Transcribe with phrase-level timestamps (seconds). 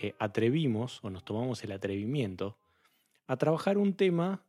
[0.00, 2.58] eh, atrevimos o nos tomamos el atrevimiento
[3.26, 4.44] a trabajar un tema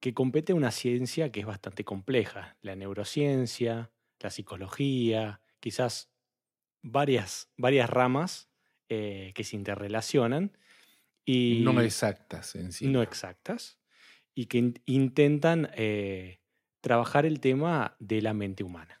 [0.00, 6.10] que compete a una ciencia que es bastante compleja, la neurociencia, la psicología, quizás
[6.82, 8.50] varias, varias ramas
[8.88, 10.56] eh, que se interrelacionan.
[11.24, 12.86] Y no exactas en sí.
[12.86, 13.78] No exactas.
[14.34, 16.40] Y que intentan eh,
[16.80, 19.00] trabajar el tema de la mente humana.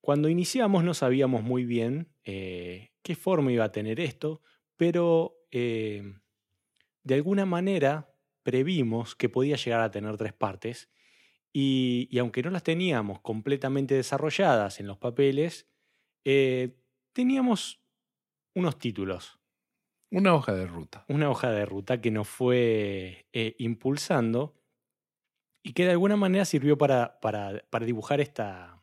[0.00, 4.42] Cuando iniciamos no sabíamos muy bien eh, qué forma iba a tener esto,
[4.76, 10.90] pero de alguna manera previmos que podía llegar a tener tres partes
[11.52, 15.68] y, aunque no las teníamos completamente desarrolladas en los papeles,
[17.12, 17.80] teníamos
[18.54, 19.38] unos títulos.
[20.10, 21.04] Una hoja de ruta.
[21.08, 24.54] Una hoja de ruta que nos fue eh, impulsando
[25.62, 28.82] y que de alguna manera sirvió para, para, dibujar esta,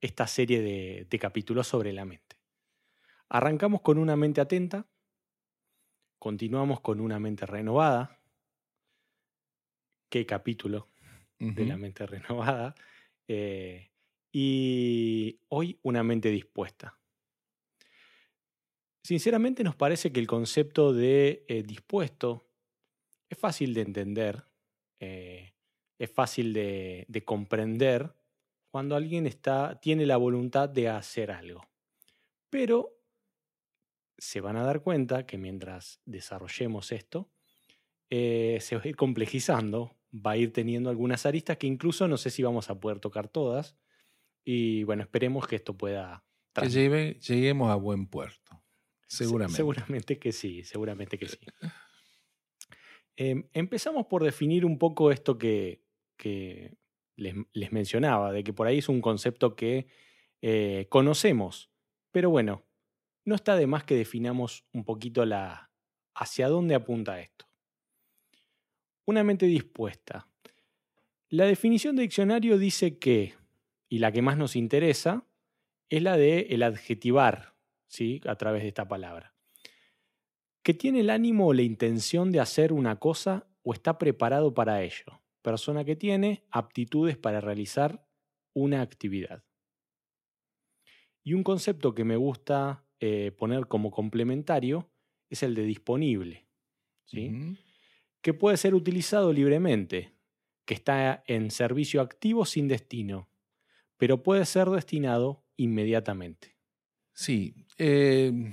[0.00, 2.39] esta serie de, de capítulos sobre la mente.
[3.32, 4.88] Arrancamos con una mente atenta,
[6.18, 8.20] continuamos con una mente renovada.
[10.08, 10.88] ¿Qué capítulo
[11.38, 12.74] de la mente renovada?
[13.28, 13.92] Eh,
[14.32, 16.98] y hoy una mente dispuesta.
[19.04, 22.48] Sinceramente nos parece que el concepto de eh, dispuesto
[23.28, 24.44] es fácil de entender,
[24.98, 25.54] eh,
[26.00, 28.12] es fácil de, comprender
[28.72, 31.64] cuando alguien está, tiene la voluntad de hacer algo.
[32.50, 32.99] Pero
[34.20, 37.30] se van a dar cuenta que mientras desarrollemos esto,
[38.10, 42.16] eh, se va a ir complejizando, va a ir teniendo algunas aristas que incluso no
[42.16, 43.76] sé si vamos a poder tocar todas.
[44.44, 46.24] Y bueno, esperemos que esto pueda...
[46.54, 48.62] Que lleguemos a buen puerto.
[49.06, 49.56] Seguramente.
[49.56, 51.38] seguramente que sí, seguramente que sí.
[53.16, 55.82] Em, empezamos por definir un poco esto que,
[57.16, 59.88] les, mencionaba, de que por ahí es un concepto que
[60.40, 61.70] eh, conocemos,
[62.12, 62.64] pero bueno,
[63.24, 65.70] no está de más que definamos un poquito la,
[66.14, 67.46] hacia dónde apunta esto.
[69.04, 70.28] Una mente dispuesta.
[71.28, 73.34] La definición de diccionario dice que,
[73.88, 75.26] y la que más nos interesa,
[75.88, 77.54] es la de el adjetivar,
[77.86, 78.20] ¿sí?
[78.26, 79.34] a través de esta palabra.
[80.62, 84.82] Que tiene el ánimo o la intención de hacer una cosa o está preparado para
[84.82, 85.20] ello.
[85.42, 88.06] Persona que tiene aptitudes para realizar
[88.52, 89.44] una actividad.
[91.22, 94.90] Y un concepto que me gusta eh, poner como complementario
[95.28, 96.46] es el de disponible,
[97.04, 97.56] ¿sí?
[98.20, 100.12] que puede ser utilizado libremente,
[100.66, 103.30] que está en servicio activo sin destino,
[103.96, 106.56] pero puede ser destinado inmediatamente.
[107.12, 108.52] Sí, eh,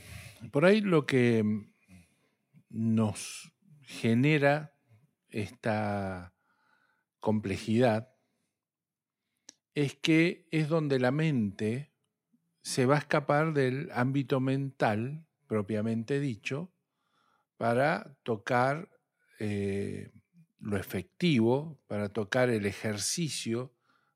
[0.51, 1.43] por ahí lo que
[2.69, 4.77] nos genera
[5.29, 6.33] esta
[7.19, 8.13] complejidad
[9.73, 11.91] es que es donde la mente
[12.67, 16.69] se va a escapar del ámbito mental propiamente dicho
[17.55, 18.89] para tocar
[19.39, 20.11] eh,
[20.59, 23.73] lo efectivo, para tocar el ejercicio,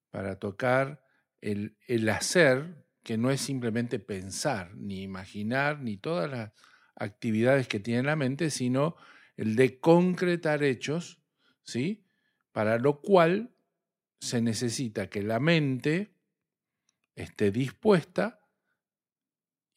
[0.09, 1.01] para tocar
[1.39, 6.51] el, el hacer que no es simplemente pensar, ni imaginar, ni todas las
[6.95, 8.97] actividades que tiene la mente, sino
[9.38, 11.22] el de concretar hechos,
[11.63, 12.03] ¿sí?
[12.51, 13.56] Para lo cual
[14.19, 16.18] se necesita que la mente
[17.16, 18.39] esté dispuesta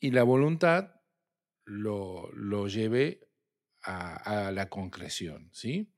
[0.04, 1.00] y la voluntad
[1.64, 3.26] lo, lo lleve
[3.84, 5.94] a, la concreción, ¿sí?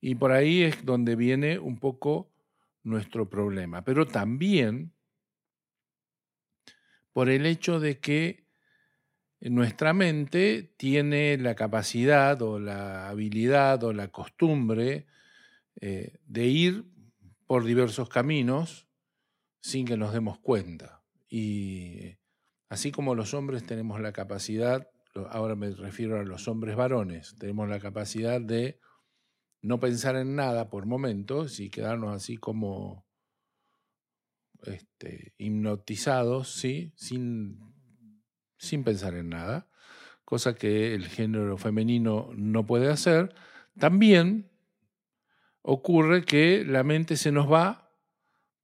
[0.00, 2.32] Y por ahí es donde viene un poco
[2.82, 3.84] nuestro problema.
[3.84, 4.92] Pero también
[7.12, 8.48] por el hecho de que
[9.38, 15.06] nuestra mente tiene la capacidad o la habilidad o la costumbre
[15.80, 16.86] eh, de ir
[17.46, 18.88] por diversos caminos
[19.60, 21.04] sin que nos demos cuenta.
[21.28, 22.17] Y
[22.68, 24.88] así como los hombres tenemos la capacidad,
[25.30, 28.78] ahora me refiero a los hombres varones, tenemos la capacidad de
[29.60, 33.04] no pensar en nada por momentos y quedarnos así como
[34.62, 36.92] este, hipnotizados, ¿sí?
[36.96, 37.58] Sin,
[38.56, 39.68] sin pensar en nada,
[40.24, 43.34] cosa que el género femenino no puede hacer,
[43.78, 44.50] también
[45.62, 47.90] ocurre que la mente se nos va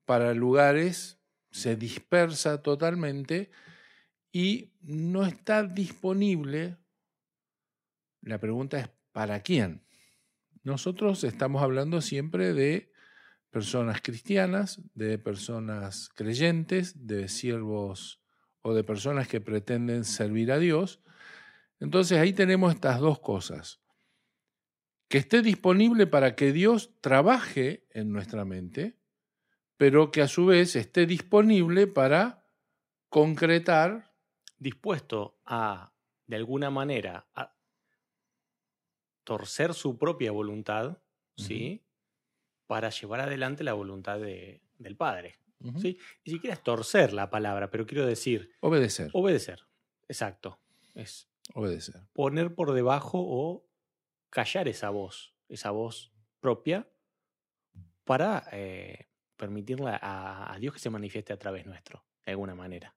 [0.04, 1.18] para lugares,
[1.50, 3.50] se dispersa totalmente
[4.34, 6.76] y no está disponible
[8.24, 9.84] la pregunta es, ¿para quién?
[10.62, 12.90] Nosotros estamos hablando siempre de
[13.50, 18.22] personas cristianas, de personas creyentes, de siervos
[18.62, 21.02] o de personas que pretenden servir a Dios.
[21.80, 23.82] Entonces ahí tenemos estas dos cosas.
[25.08, 28.98] Que esté disponible para que Dios trabaje en nuestra mente,
[29.76, 32.48] pero que a su vez esté disponible para
[33.10, 34.13] concretar.
[34.64, 35.92] Dispuesto a,
[36.26, 37.54] de alguna manera, a
[39.22, 41.02] torcer su propia voluntad,
[41.36, 41.84] ¿sí?
[42.66, 45.38] Para llevar adelante la voluntad del Padre.
[45.76, 45.98] ¿sí?
[46.24, 48.54] Ni siquiera es torcer la palabra, pero quiero decir.
[48.60, 49.10] Obedecer.
[49.12, 49.66] Obedecer,
[50.08, 50.58] exacto.
[50.94, 52.00] Es obedecer.
[52.14, 53.68] Poner por debajo o
[54.30, 56.88] callar esa voz, esa voz propia,
[58.04, 62.96] para eh, permitirle a, a Dios que se manifieste a través nuestro, de alguna manera.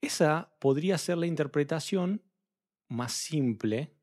[0.00, 2.22] Esa podría ser la interpretación
[2.88, 4.00] más simple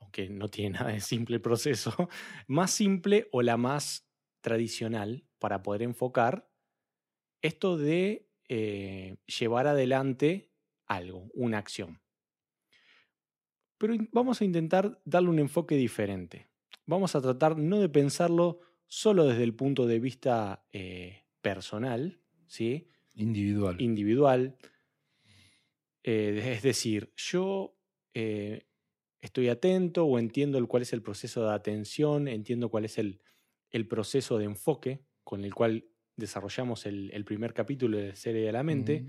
[0.00, 1.92] aunque no tiene nada de simple proceso,
[2.46, 4.08] más simple o la más
[4.40, 6.50] tradicional para poder enfocar
[7.42, 10.50] esto de eh, llevar adelante
[10.86, 12.00] algo, una acción.
[13.76, 16.48] Pero vamos a intentar darle un enfoque diferente.
[16.86, 22.88] Vamos a tratar no de pensarlo solo desde el punto de vista eh, personal, ¿sí?
[23.18, 23.80] Individual.
[23.80, 24.56] Individual.
[26.02, 27.74] Eh, es decir, yo
[29.20, 33.20] estoy atento o entiendo cuál es el proceso de atención, entiendo cuál es el,
[33.88, 35.86] proceso de enfoque con el cual
[36.16, 39.06] desarrollamos el, primer capítulo de Serie de la Mente,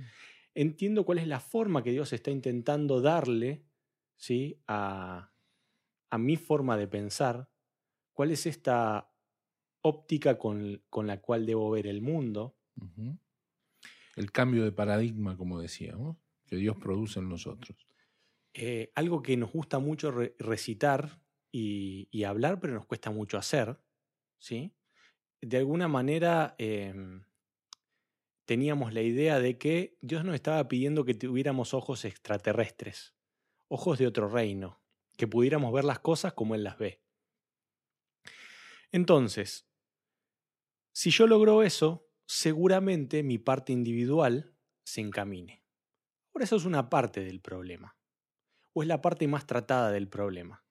[0.54, 3.64] entiendo cuál es la forma que Dios está intentando darle
[4.16, 4.60] ¿sí?
[4.68, 5.32] a,
[6.18, 7.50] mi forma de pensar,
[8.14, 9.12] cuál es esta
[9.82, 12.56] óptica con, la cual debo ver el mundo.
[14.20, 17.88] El cambio de paradigma, como decíamos, que Dios produce en nosotros.
[18.54, 21.22] Eh, algo que nos gusta mucho recitar
[21.54, 23.80] y, hablar, pero nos cuesta mucho hacer,
[24.38, 24.74] ¿sí?
[25.40, 27.24] De alguna manera em,
[28.44, 33.16] teníamos la idea de que Dios nos estaba pidiendo que tuviéramos ojos extraterrestres,
[33.70, 34.82] ojos de otro reino,
[35.16, 37.02] que pudiéramos ver las cosas como Él las ve.
[38.92, 39.66] Entonces,
[40.92, 44.54] si yo logro eso, seguramente mi parte individual
[44.84, 45.64] se encamine.
[46.32, 47.98] Por eso es una parte del problema
[48.74, 50.64] o es la parte más tratada del problema.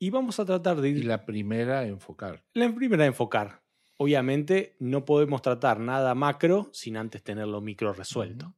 [0.00, 1.04] Y vamos a tratar de ir...
[1.04, 2.44] la primera a enfocar.
[2.54, 3.62] La primera a enfocar.
[3.98, 8.56] Obviamente no podemos tratar nada macro sin antes tenerlo micro resuelto.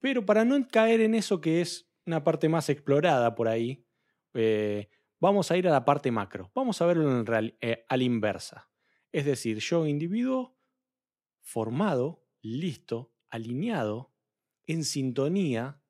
[0.00, 3.86] Pero para no caer en eso que es una parte más explorada por ahí,
[4.34, 4.88] eh,
[5.20, 6.50] vamos a ir a la parte macro.
[6.56, 8.68] Vamos a verlo en real, eh, a la inversa.
[9.12, 10.58] Es decir, yo individuo
[11.42, 14.12] formado, listo, alineado,
[14.66, 15.82] en sintonía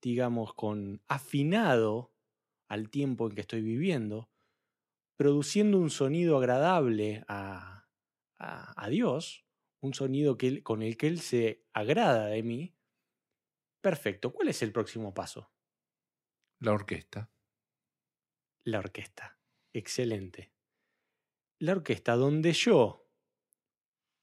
[0.00, 2.14] digamos, con afinado
[2.68, 4.30] al tiempo en que estoy viviendo,
[5.16, 7.88] produciendo un sonido agradable a,
[8.38, 9.46] a, Dios,
[9.80, 12.76] un sonido que con el que Él se agrada de mí,
[13.80, 14.32] perfecto.
[14.32, 15.52] ¿Cuál es el próximo paso?
[16.60, 17.30] La orquesta.
[18.64, 19.40] La orquesta.
[19.72, 20.52] Excelente.
[21.58, 23.07] La orquesta donde yo,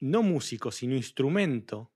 [0.06, 1.92] no músico, sino instrumento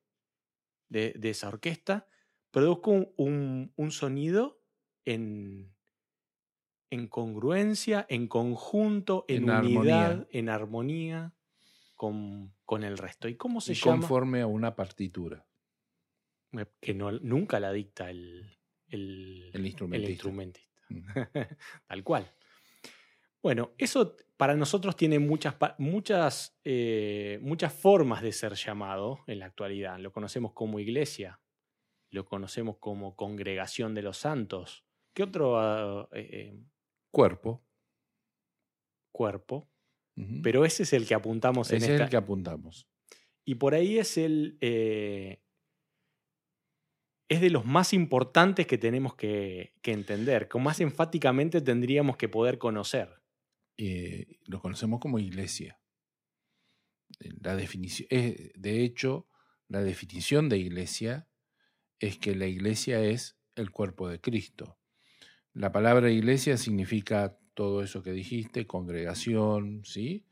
[0.89, 2.07] de, de esa orquesta,
[2.51, 4.61] produzco un, sonido
[5.05, 5.75] en,
[6.89, 11.35] en, congruencia, en conjunto, en, unidad, en armonía
[11.95, 13.27] con, con, el resto.
[13.27, 13.99] ¿Y cómo se llama?
[13.99, 15.45] Conforme a una partitura.
[16.79, 20.67] Que no, nunca la dicta el, el, instrumentista.
[21.87, 22.31] Tal cual.
[23.43, 29.47] Bueno, eso para nosotros tiene muchas, muchas, eh, muchas formas de ser llamado en la
[29.47, 29.99] actualidad.
[29.99, 31.41] Lo conocemos como iglesia,
[32.09, 34.85] lo conocemos como congregación de los santos.
[35.13, 35.59] ¿Qué otro?
[35.59, 36.59] Ah, eh, eh?
[37.11, 37.65] cuerpo.
[39.11, 39.69] Cuerpo.
[40.41, 41.95] Pero ese es el que apuntamos en esta.
[41.95, 42.87] Es el que apuntamos.
[43.43, 44.57] Y por ahí es el.
[47.27, 52.57] Es de los más importantes que tenemos que, entender, que más enfáticamente tendríamos que poder
[52.57, 53.18] conocer.
[54.45, 55.79] Lo conocemos como iglesia.
[57.41, 59.27] La definición, de hecho,
[59.67, 61.27] la definición de iglesia
[61.99, 64.77] es que la iglesia es el cuerpo de Cristo.
[65.53, 70.25] La palabra iglesia significa todo eso que dijiste, congregación, ¿sí?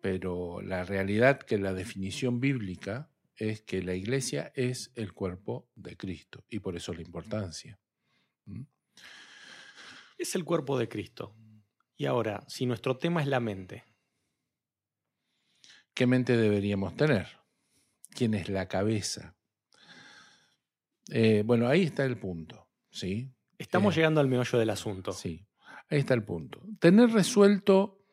[0.00, 5.96] Pero la realidad que la definición bíblica es que la iglesia es el cuerpo de
[5.96, 7.78] Cristo y por eso la importancia.
[10.18, 11.34] Es el cuerpo de Cristo.
[11.98, 13.84] Y ahora, si nuestro tema es la mente.
[15.92, 17.26] ¿Qué mente deberíamos tener?
[18.10, 19.36] ¿Quién es la cabeza?
[21.10, 23.34] Eh, bueno, ahí está el punto, ¿sí?
[23.58, 25.12] Estamos Eh, llegando al meollo del asunto.
[25.12, 25.44] Sí,
[25.90, 26.62] ahí está el punto.
[26.78, 28.04] Tener resuelto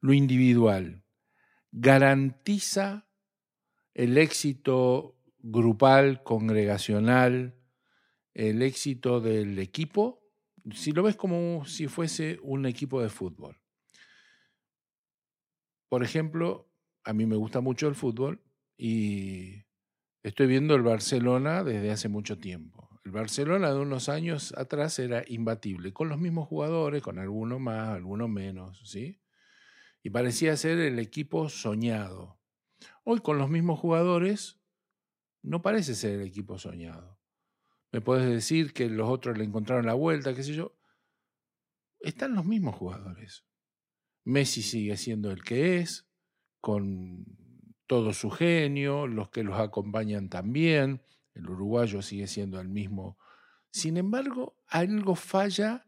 [0.00, 1.02] lo individual
[1.72, 3.08] garantiza
[3.94, 7.54] el éxito grupal, congregacional,
[8.34, 10.19] el éxito del equipo,
[10.74, 13.60] si lo ves como si fuese un equipo de fútbol.
[15.88, 16.70] Por ejemplo,
[17.04, 18.42] a mí me gusta mucho el fútbol
[18.76, 19.64] y
[20.22, 22.88] estoy viendo el Barcelona desde hace mucho tiempo.
[23.04, 27.88] El Barcelona de unos años atrás era imbatible, con los mismos jugadores, con algunos más,
[27.88, 29.20] algunos menos, ¿sí?
[30.02, 32.38] Y parecía ser el equipo soñado.
[33.04, 34.60] Hoy con los mismos jugadores
[35.42, 37.19] no parece ser el equipo soñado.
[37.92, 40.76] Me puedes decir que los otros le encontraron la vuelta, qué sé yo.
[41.98, 43.44] Están los mismos jugadores.
[44.24, 46.06] Messi sigue siendo el que es,
[46.60, 47.26] con
[47.86, 51.02] todo su genio, los que los acompañan también,
[51.34, 53.18] el uruguayo sigue siendo el mismo.
[53.72, 55.86] Sin embargo, algo falla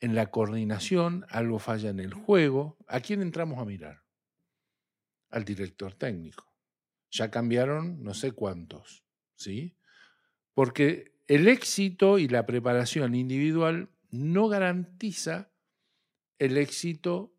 [0.00, 2.76] en la coordinación, algo falla en el juego.
[2.88, 4.02] ¿A quién entramos a mirar?
[5.30, 6.52] Al director técnico.
[7.10, 9.04] Ya cambiaron no sé cuántos,
[9.36, 9.76] ¿sí?
[10.54, 15.50] Porque el éxito y la preparación individual no garantiza
[16.38, 17.34] el éxito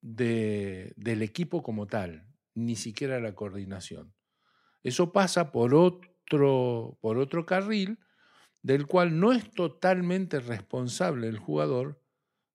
[0.00, 4.14] de, del equipo como tal, ni siquiera la coordinación.
[4.82, 7.98] Eso pasa por otro, por otro carril
[8.62, 12.00] del cual no es totalmente responsable el jugador,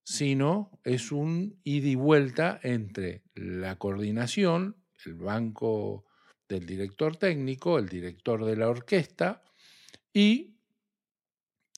[0.03, 6.05] sino es un ida y vuelta entre la coordinación, el banco
[6.47, 9.43] del director técnico, el director de la orquesta
[10.11, 10.58] y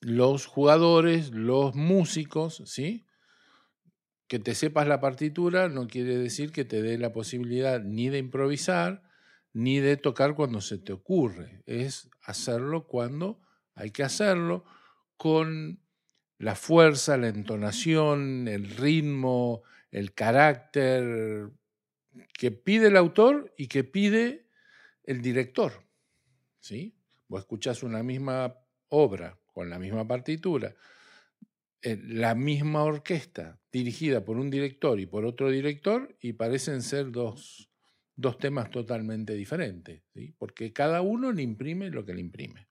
[0.02, 3.06] los jugadores, los músicos, ¿sí?
[4.28, 8.18] Que te sepas la partitura no quiere decir que te dé la posibilidad ni de
[8.18, 9.04] improvisar
[9.54, 11.62] ni de tocar cuando se te ocurre.
[11.66, 13.42] Es hacerlo cuando
[13.76, 14.66] hay que hacerlo
[15.18, 15.82] con
[16.38, 21.52] la fuerza, la entonación, el ritmo, el carácter
[22.34, 24.48] que pide el autor y que pide
[25.04, 25.86] el director.
[26.60, 26.96] ¿sí?
[27.28, 28.56] Vos escuchás una misma
[28.88, 30.74] obra con la misma partitura,
[31.84, 37.12] eh, la misma orquesta dirigida por un director y por otro director y parecen ser
[37.12, 37.70] dos,
[38.16, 40.02] dos temas totalmente diferentes,
[40.40, 42.70] porque cada uno le imprime lo que le imprime.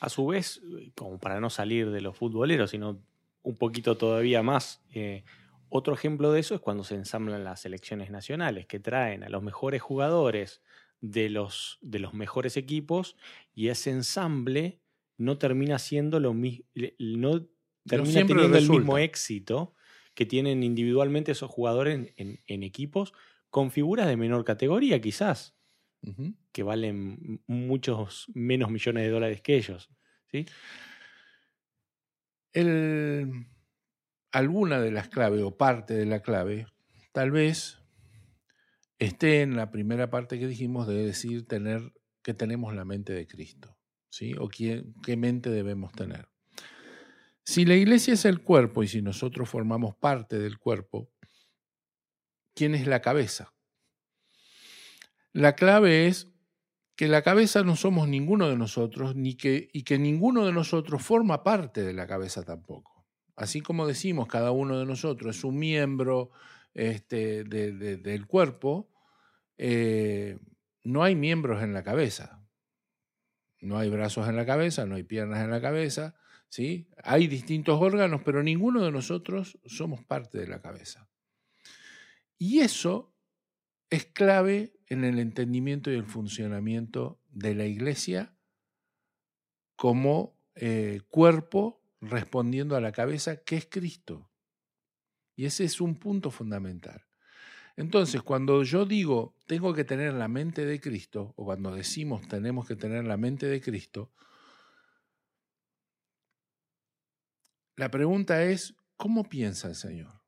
[0.00, 0.62] A su vez,
[0.94, 3.02] como para no salir de los futboleros, sino
[3.42, 5.22] un poquito todavía más, eh,
[5.68, 9.42] otro ejemplo de eso es cuando se ensamblan las selecciones nacionales, que traen a los
[9.42, 10.62] mejores jugadores
[11.02, 13.18] de los, de los mejores equipos
[13.54, 14.80] y ese ensamble
[15.16, 16.64] no termina siendo lo mismo,
[16.98, 17.46] no
[17.86, 19.74] termina teniendo el mismo éxito
[20.14, 23.12] que tienen individualmente esos jugadores en, en- en equipos
[23.50, 25.56] con figuras de menor categoría, quizás,
[26.52, 29.90] que valen muchos menos millones de dólares que ellos.
[30.30, 30.46] ¿sí?
[32.52, 33.46] El-
[34.32, 36.66] alguna de las claves o parte de la clave
[37.12, 37.78] tal vez
[38.98, 41.92] esté en la primera parte que dijimos de decir tener
[42.22, 43.73] que tenemos la mente de Cristo,
[44.14, 44.32] ¿sí?
[44.38, 44.84] O qué,
[45.16, 46.28] mente debemos tener.
[47.44, 51.10] Si la iglesia es el cuerpo y si nosotros formamos parte del cuerpo,
[52.54, 53.52] ¿quién es la cabeza?
[55.32, 56.32] La clave es
[56.94, 61.02] que la cabeza no somos ninguno de nosotros ni que, y que ninguno de nosotros
[61.02, 63.04] forma parte de la cabeza tampoco.
[63.34, 66.30] Así como decimos, cada uno de nosotros es un miembro
[66.72, 68.92] este, de- de- del cuerpo,
[69.58, 70.38] eh,
[70.84, 72.43] no hay miembros en la cabeza.
[73.64, 76.14] No hay brazos en la cabeza, no hay piernas en la cabeza,
[76.48, 76.88] ¿sí?
[77.02, 81.08] Hay distintos órganos, pero ninguno de nosotros somos parte de la cabeza.
[82.38, 83.14] Y eso
[83.90, 88.36] es clave en el entendimiento y el funcionamiento de la iglesia
[89.76, 94.30] como eh, cuerpo respondiendo a la cabeza que es Cristo.
[95.36, 97.04] Y ese es un punto fundamental.
[97.76, 102.66] Entonces, cuando yo digo tengo que tener la mente de Cristo, o cuando decimos tenemos
[102.66, 104.12] que tener la mente de Cristo,
[107.76, 110.22] la pregunta es, ¿cómo piensa el Señor?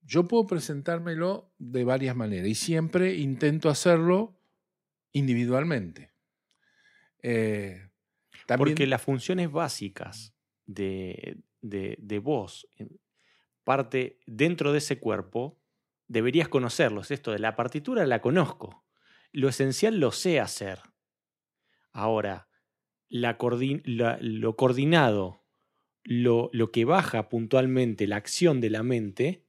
[0.00, 4.40] Yo puedo presentármelo de varias maneras y siempre intento hacerlo
[5.12, 6.12] individualmente.
[7.22, 7.90] Eh,
[8.56, 10.34] Porque las funciones básicas
[10.66, 12.66] de, de, de vos,
[13.64, 15.60] parte dentro de ese cuerpo,
[16.08, 17.10] deberías conocerlos.
[17.10, 18.84] Esto de la partitura la conozco.
[19.32, 20.80] Lo esencial lo sé hacer.
[21.92, 22.48] Ahora,
[23.08, 25.44] lo coordinado,
[26.02, 29.46] lo, lo que baja puntualmente la acción de la mente,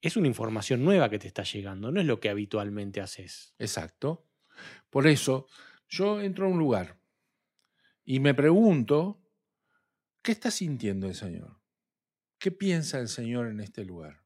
[0.00, 3.54] es una información nueva que te está llegando, no es lo que habitualmente haces.
[3.58, 4.26] Exacto.
[4.90, 5.46] Por eso,
[5.88, 7.00] yo entro a un lugar
[8.04, 9.22] y me pregunto
[10.22, 11.58] ¿qué está sintiendo el Señor?
[12.38, 14.23] ¿Qué piensa el Señor en este lugar?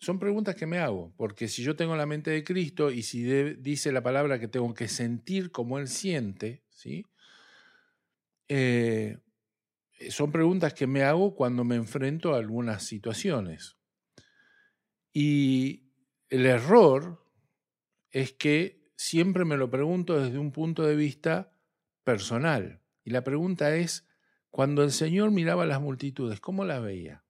[0.00, 3.22] Son preguntas que me hago, porque si yo tengo la mente de Cristo y si
[3.22, 7.04] dice la palabra que tengo que sentir como Él siente, ¿sí?
[8.48, 9.18] Eh,
[10.08, 13.76] son preguntas que me hago cuando me enfrento a algunas situaciones.
[15.12, 15.92] Y
[16.30, 17.22] el error
[18.10, 21.52] es que siempre me lo pregunto desde un punto de vista
[22.04, 22.80] personal.
[23.04, 24.08] Y la pregunta es,
[24.48, 27.22] cuando el Señor miraba las multitudes, ¿cómo las veía?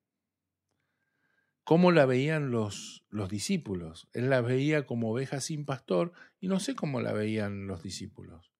[1.65, 4.09] ¿Cómo la veían los, los discípulos?
[4.13, 8.51] Él las veía como ovejas sin pastor y no sé cómo la veían los discípulos.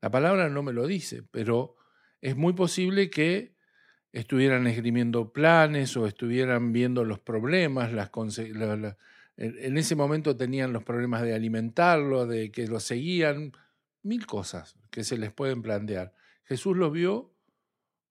[0.00, 1.76] La palabra no me lo dice, pero
[2.20, 3.54] es muy posible que
[4.12, 8.10] estuvieran esgrimiendo planes o estuvieran viendo los problemas, las,
[9.36, 13.52] en ese momento tenían los problemas de alimentarlo, de que lo seguían,
[14.02, 16.14] mil cosas que se les pueden plantear.
[16.44, 17.32] Jesús los vio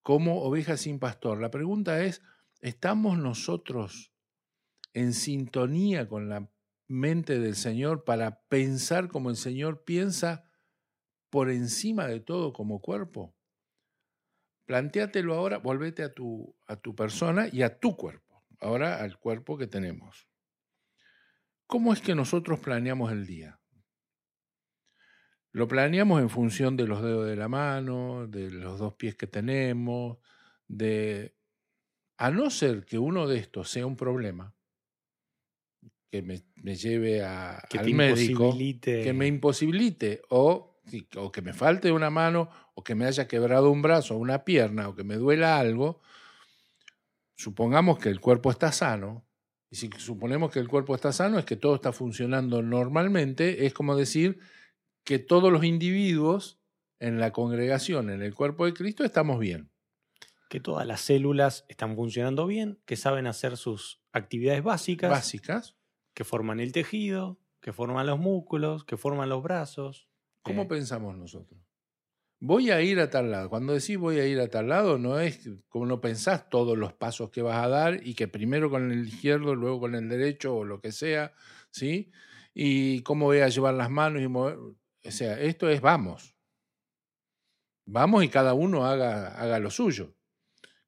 [0.01, 1.39] como ovejas sin pastor.
[1.39, 2.22] La pregunta es,
[2.62, 4.13] ¿estamos nosotros
[4.94, 6.50] en sintonía con la
[6.88, 10.50] mente del Señor para pensar como el Señor piensa
[11.30, 13.36] por encima de todo como cuerpo?
[14.65, 19.58] Plantéatelo ahora, volvete a tu, a tu persona y a tu cuerpo, ahora al cuerpo
[19.58, 20.30] que tenemos.
[21.68, 23.62] ¿Cómo es que nosotros planeamos el día?
[25.53, 29.27] Lo planeamos en función de los dedos de la mano, de los dos pies que
[29.27, 30.18] tenemos,
[30.68, 31.36] de...
[32.21, 34.53] A no ser que uno de estos sea un problema,
[36.11, 40.79] que me, lleve a, al médico, que me imposibilite, o,
[41.17, 44.45] o que me falte una mano, o que me haya quebrado un brazo o una
[44.45, 45.99] pierna, o que me duela algo,
[47.35, 49.25] supongamos que el cuerpo está sano,
[49.71, 53.73] y si suponemos que el cuerpo está sano, es que todo está funcionando normalmente, es
[53.73, 54.37] como decir
[55.03, 56.61] que todos los individuos
[56.99, 59.70] en la congregación, en el cuerpo de Cristo, estamos bien.
[60.51, 65.09] Que todas las células están funcionando bien, que saben hacer sus actividades básicas.
[65.09, 65.77] Básicas.
[66.13, 70.09] Que forman el tejido, que forman los músculos, que forman los brazos.
[70.41, 71.57] ¿Cómo eh, pensamos nosotros?
[72.41, 73.49] Voy a ir a tal lado.
[73.49, 76.91] Cuando decís voy a ir a tal lado, no es como no pensás todos los
[76.91, 80.53] pasos que vas a dar y que primero con el izquierdo, luego con el derecho
[80.53, 81.31] o lo que sea,
[81.69, 82.11] ¿sí?
[82.53, 84.57] Y cómo voy a llevar las manos y mover.
[84.57, 86.35] O sea, esto es vamos.
[87.85, 90.13] Vamos y cada uno haga, haga lo suyo.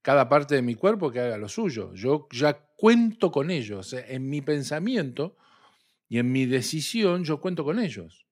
[0.03, 1.93] Cada parte de mi cuerpo que haga lo suyo.
[1.93, 3.93] Yo ya cuento con ellos.
[3.93, 5.37] en mi pensamiento
[6.09, 8.27] y en mi decisión yo cuento con ellos.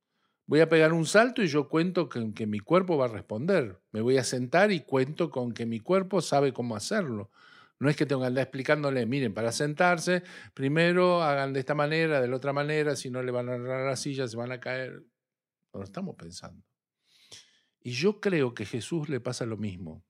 [0.45, 3.79] Voy a pegar un salto y yo cuento con que mi cuerpo va a responder.
[3.93, 7.31] Me voy a sentar y cuento con que mi cuerpo sabe cómo hacerlo.
[7.79, 12.19] No es que tengo que andar explicándole, miren, para sentarse, primero hagan de esta manera,
[12.19, 14.59] de la otra manera, si no le van a agarrar la silla, se van a
[14.59, 15.03] caer.
[15.73, 16.61] No lo estamos pensando.
[17.79, 20.03] Y yo creo que Jesús le pasa lo mismo.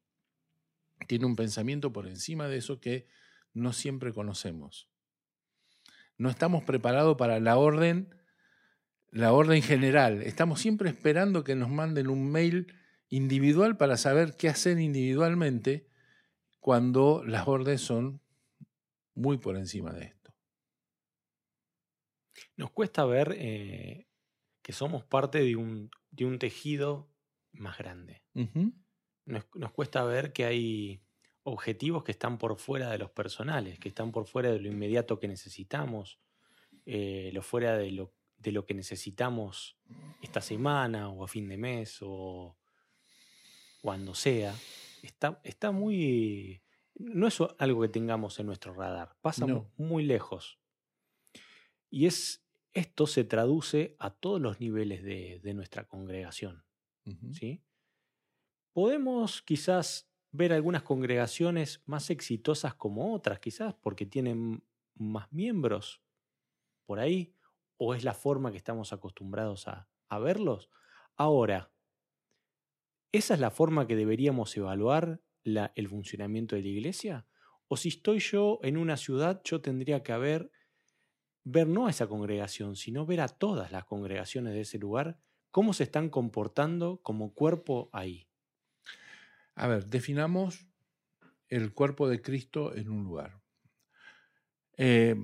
[1.07, 3.07] Tiene un pensamiento por encima de eso que
[3.53, 4.87] no siempre conocemos.
[6.17, 8.15] No estamos preparados para la orden,
[9.09, 10.21] la orden general.
[10.21, 12.73] Estamos siempre esperando que nos manden un mail
[13.09, 15.87] individual para saber qué hacer individualmente
[16.59, 18.21] cuando las órdenes son
[19.13, 20.33] muy por encima de esto.
[22.55, 24.07] Nos cuesta ver eh,
[24.61, 27.09] que somos parte de un, de un tejido
[27.51, 28.23] más grande.
[29.25, 31.01] Nos, cuesta ver que hay
[31.43, 35.19] objetivos que están por fuera de los personales, que están por fuera de lo inmediato
[35.19, 36.19] que necesitamos,
[36.85, 39.77] eh, lo fuera de lo, de lo que necesitamos
[40.21, 42.57] esta semana o a fin de mes o
[43.81, 44.55] cuando sea.
[45.01, 46.61] Está, está muy...
[46.95, 50.59] No es algo que tengamos en nuestro radar, pasa muy lejos.
[51.89, 56.63] Y es esto se traduce a todos los niveles de, nuestra congregación.
[57.33, 57.61] ¿sí?
[58.73, 64.63] Podemos quizás ver algunas congregaciones más exitosas como otras, quizás porque tienen
[64.95, 66.01] más miembros
[66.85, 67.35] por ahí,
[67.77, 69.87] o es la forma que estamos acostumbrados a,
[70.19, 70.69] verlos.
[71.15, 71.71] Ahora,
[73.11, 77.25] ¿esa es la forma que deberíamos evaluar el funcionamiento de la iglesia?
[77.69, 80.51] ¿O si estoy yo en una ciudad, yo tendría que haber
[81.43, 85.17] ver no a esa congregación, sino ver a todas las congregaciones de ese lugar,
[85.49, 88.27] cómo se están comportando como cuerpo ahí.
[89.55, 90.67] A ver, definamos
[91.47, 93.41] el cuerpo de Cristo en un lugar.
[94.77, 95.15] Eh,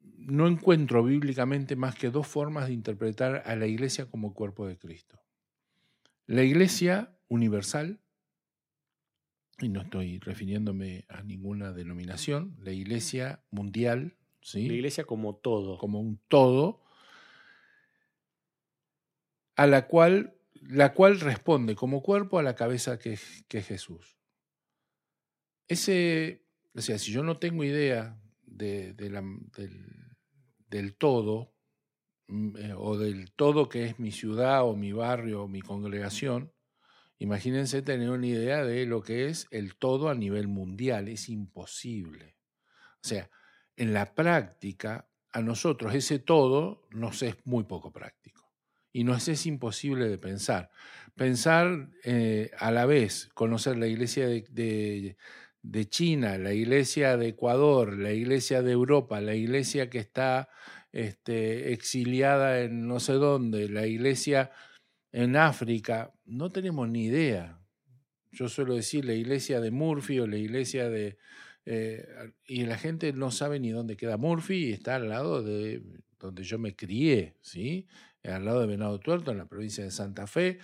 [0.00, 4.78] no encuentro bíblicamente más que dos formas de interpretar a la iglesia como cuerpo de
[4.78, 5.20] Cristo.
[6.26, 8.00] La iglesia universal,
[9.60, 14.16] y no estoy refiriéndome a ninguna denominación, la iglesia mundial,
[14.52, 15.78] la iglesia como todo.
[15.78, 16.82] Como un todo,
[19.56, 24.18] a la cual, la cual responde como cuerpo a la cabeza que, es Jesús.
[25.68, 26.44] ese,
[26.74, 29.18] o sea, si yo no tengo idea de, del,
[30.68, 31.54] del, todo,
[32.28, 36.52] mm, eh, o del todo que es mi ciudad o mi barrio o mi congregación,
[37.18, 41.08] imagínense tener una idea de lo que es el todo a nivel mundial.
[41.08, 42.36] Es imposible.
[43.02, 43.30] O sea,
[43.76, 48.37] en la práctica, a nosotros ese todo nos es muy poco práctico
[48.98, 50.72] y nos es imposible de pensar.
[51.14, 55.16] Pensar eh, a la vez, conocer la iglesia de,
[55.88, 60.48] China, la iglesia de Ecuador, la iglesia de Europa, la iglesia que está
[60.90, 64.50] este, exiliada en no sé dónde, la iglesia
[65.12, 67.60] en África, no tenemos ni idea.
[68.32, 71.18] Yo suelo decir la iglesia de Murphy o la iglesia de,
[71.66, 72.04] eh,
[72.48, 75.84] y la gente no sabe ni dónde queda Murphy y está al lado de
[76.18, 77.86] donde yo me crié, ¿sí?
[78.24, 80.58] Al lado de Venado Tuerto, en la provincia de Santa Fe.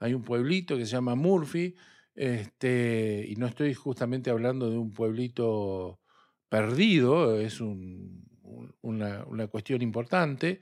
[0.00, 1.74] Hay un pueblito que se llama Murphy,
[2.14, 6.00] este, y no estoy justamente hablando de un pueblito
[6.48, 10.60] perdido, es una, cuestión importante.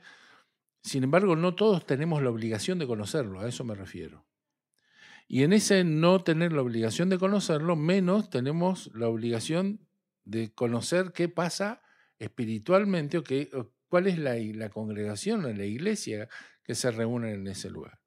[0.81, 4.25] Sin embargo, no todos tenemos la obligación de conocerlo, a eso me refiero.
[5.27, 9.79] Y en ese no tener la obligación de conocerlo, menos tenemos la obligación
[10.25, 11.81] de conocer qué pasa
[12.19, 13.49] espiritualmente o, qué,
[13.93, 16.27] cuál es la, la congregación, la iglesia
[16.63, 17.99] que se reúne en ese lugar.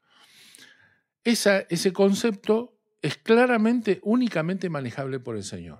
[1.22, 5.78] Esa, ese concepto es claramente, únicamente manejable por el Señor.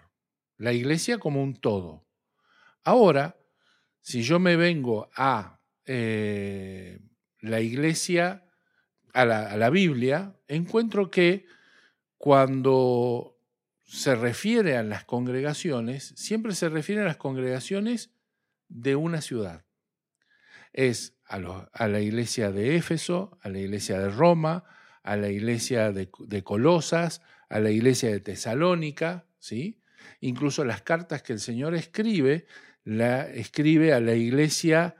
[0.58, 2.06] La iglesia como un todo.
[2.84, 3.36] Ahora,
[4.00, 7.00] si yo me vengo a eh,
[7.40, 8.44] la iglesia
[9.12, 11.46] a la, Biblia, encuentro que
[12.16, 13.40] cuando
[13.82, 18.12] se refiere a las congregaciones, siempre se refiere a las congregaciones
[18.68, 19.65] de una ciudad.
[20.76, 24.64] Es a, la iglesia de Éfeso, a la iglesia de Roma,
[25.02, 29.80] a la iglesia de, de Colosas, a la iglesia de Tesalónica, ¿sí?
[30.20, 32.46] Incluso las cartas que el Señor escribe,
[32.84, 34.96] la escribe a la iglesia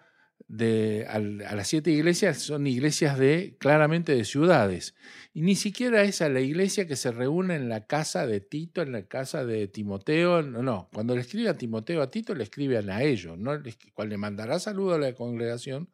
[0.48, 4.94] a, las siete iglesias son iglesias de claramente de ciudades.
[5.35, 8.82] Y ni siquiera es a la iglesia que se reúne en la casa de Tito,
[8.82, 10.42] en la casa de Timoteo.
[10.42, 10.88] No, no.
[10.92, 13.61] Cuando le escribe a Timoteo a Tito, le escriben a ellos, ¿no?
[13.94, 15.90] cual le mandará saludo a la congregación,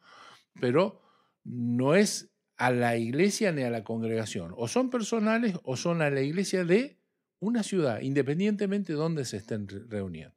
[0.61, 1.01] pero
[1.45, 4.53] no es a la iglesia ni a la congregación.
[4.57, 6.99] O son personales o son a la iglesia de
[7.41, 10.37] una ciudad, independientemente de dónde se estén reuniendo.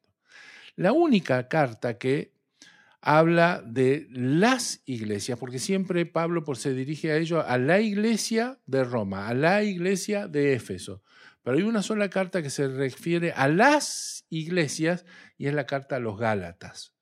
[0.76, 2.35] La única carta que
[3.06, 8.84] habla de las iglesias, porque siempre Pablo se dirige a ello, a la iglesia de
[8.84, 11.04] Roma, a la iglesia de Éfeso.
[11.44, 15.06] Pero hay una sola carta que se refiere a las iglesias
[15.38, 16.96] y es la carta a los Gálatas.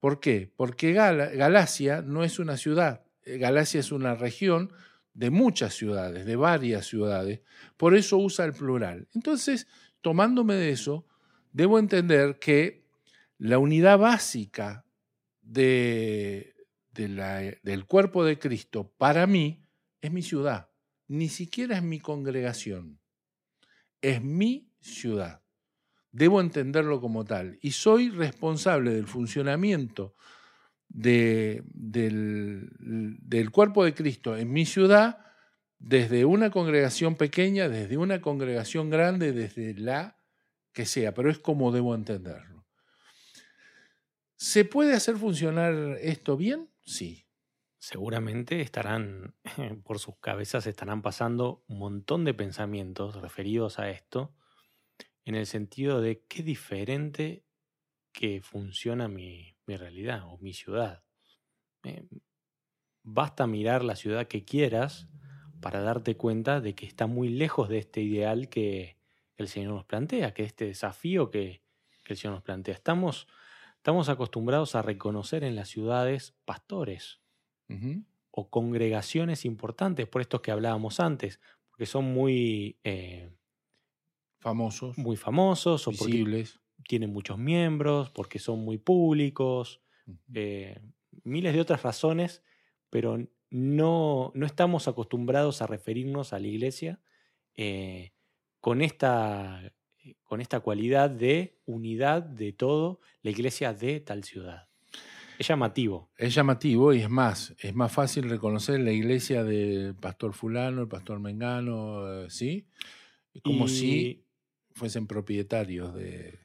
[0.00, 0.50] ¿Por qué?
[0.56, 4.72] Porque Galacia no es una ciudad, eh, Galacia es una región
[5.12, 7.42] de muchas ciudades, de varias ciudades,
[7.76, 9.06] por eso usa el plural.
[9.12, 9.68] Entonces,
[10.00, 11.06] tomándome de eso,
[11.52, 12.86] debo entender que
[13.36, 14.86] la unidad básica
[15.42, 16.54] de,
[16.92, 19.66] del cuerpo de Cristo para mí
[20.00, 20.70] es mi ciudad,
[21.08, 23.00] ni siquiera es mi congregación,
[24.00, 25.42] es mi ciudad.
[26.10, 30.14] Debo entenderlo como tal y soy responsable del funcionamiento
[30.88, 35.18] de, del, del cuerpo de Cristo en mi ciudad
[35.78, 40.16] desde una congregación pequeña, desde una congregación grande, desde la
[40.72, 42.51] que sea, pero es como debo entenderlo.
[44.42, 46.68] ¿Se puede hacer funcionar esto bien?
[46.84, 47.28] Sí.
[47.78, 49.36] Seguramente estarán,
[49.84, 54.34] por sus cabezas estarán pasando un montón de pensamientos referidos a esto,
[55.24, 57.44] en el sentido de qué diferente
[58.10, 61.04] que funciona mi, realidad o mi ciudad.
[61.84, 62.08] Eh,
[63.04, 65.06] basta mirar la ciudad que quieras
[65.60, 68.98] para darte cuenta de que está muy lejos de este ideal que
[69.36, 71.62] el Señor nos plantea, que este desafío que,
[72.02, 72.74] que el Señor nos plantea.
[72.74, 73.28] Estamos
[73.82, 77.20] Estamos acostumbrados a reconocer en las ciudades pastores
[78.30, 83.32] o congregaciones importantes, por estos que hablábamos antes, porque son muy eh,
[84.38, 86.60] famosos, muy famosos o visibles.
[86.86, 89.80] tienen muchos miembros, porque son muy públicos,
[90.32, 90.80] eh,
[91.24, 92.44] miles de otras razones,
[92.88, 93.18] pero
[93.50, 97.00] no, no, estamos acostumbrados a referirnos a la iglesia
[97.56, 98.12] eh,
[98.60, 99.74] con esta
[100.24, 104.68] con esta cualidad de unidad de todo, la iglesia de tal ciudad.
[105.38, 106.10] Es llamativo.
[106.16, 110.88] Es llamativo y es más, es más fácil reconocer la iglesia del pastor fulano, el
[110.88, 112.66] pastor mengano, eh, ¿sí?
[113.42, 114.24] Como si
[114.72, 116.38] fuesen propietarios de...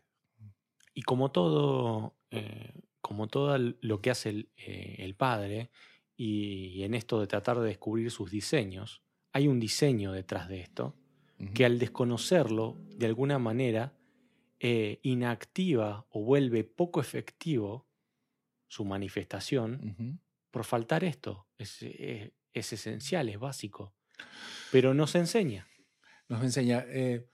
[0.93, 5.69] Y como todo, eh, como todo lo que hace el, padre,
[6.15, 10.95] y en esto de tratar de descubrir sus diseños, hay un diseño detrás de esto
[11.53, 13.93] que al desconocerlo, de alguna manera,
[14.59, 17.87] eh, inactiva o vuelve poco efectivo
[18.67, 20.19] su manifestación
[20.51, 21.47] por faltar esto.
[21.57, 23.93] Es, es- es esencial, es básico.
[24.71, 25.67] Pero no se enseña.
[26.27, 26.83] Nos enseña.
[26.87, 27.27] eh,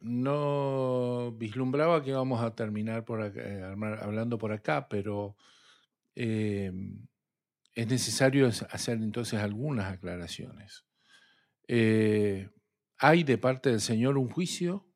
[0.00, 5.36] no vislumbraba que íbamos a terminar por acá, eh, hablando por acá, pero
[6.14, 6.72] eh,
[7.74, 10.84] es necesario es- hacer entonces algunas aclaraciones.
[11.68, 12.48] Eh,
[12.98, 14.86] hay de parte del Señor un juicio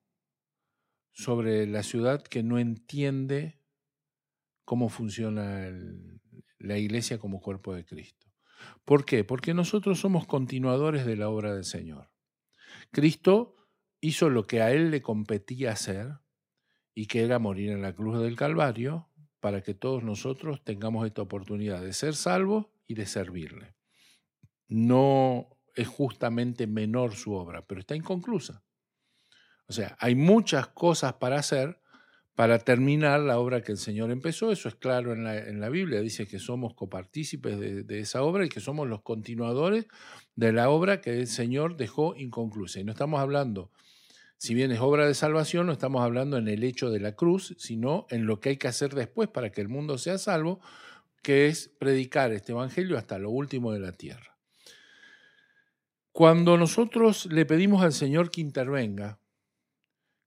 [1.13, 3.61] sobre la ciudad que no entiende
[4.65, 5.71] cómo funciona
[6.59, 8.27] la iglesia como cuerpo de Cristo.
[8.85, 9.25] ¿Por qué?
[9.25, 12.11] Porque nosotros somos continuadores de la obra del Señor.
[12.91, 13.57] Cristo
[14.01, 16.19] hizo lo que a él le competía hacer
[16.95, 19.09] y que era morir en la cruz del Calvario
[19.41, 23.75] para que todos nosotros tengamos esta oportunidad de ser salvos y de servirle.
[24.69, 28.63] No es justamente menor su obra, pero está inconclusa.
[29.67, 31.81] O sea, hay muchas cosas para hacer
[32.35, 34.51] para terminar la obra que el Señor empezó.
[34.51, 36.01] Eso es claro en la, Biblia.
[36.01, 39.87] Dice que somos copartícipes de, de esa obra y que somos los continuadores
[40.37, 42.81] de la obra que el Señor dejó inconclusa.
[42.81, 43.71] Y no estamos hablando,
[44.39, 47.55] si bien es obra de salvación, no estamos hablando en el hecho de la cruz,
[47.59, 50.61] sino en lo que hay que hacer después para que el mundo sea salvo,
[51.23, 54.30] que es predicar este Evangelio hasta lo último de la tierra.
[56.13, 59.19] Cuando nosotros le pedimos al Señor que intervenga,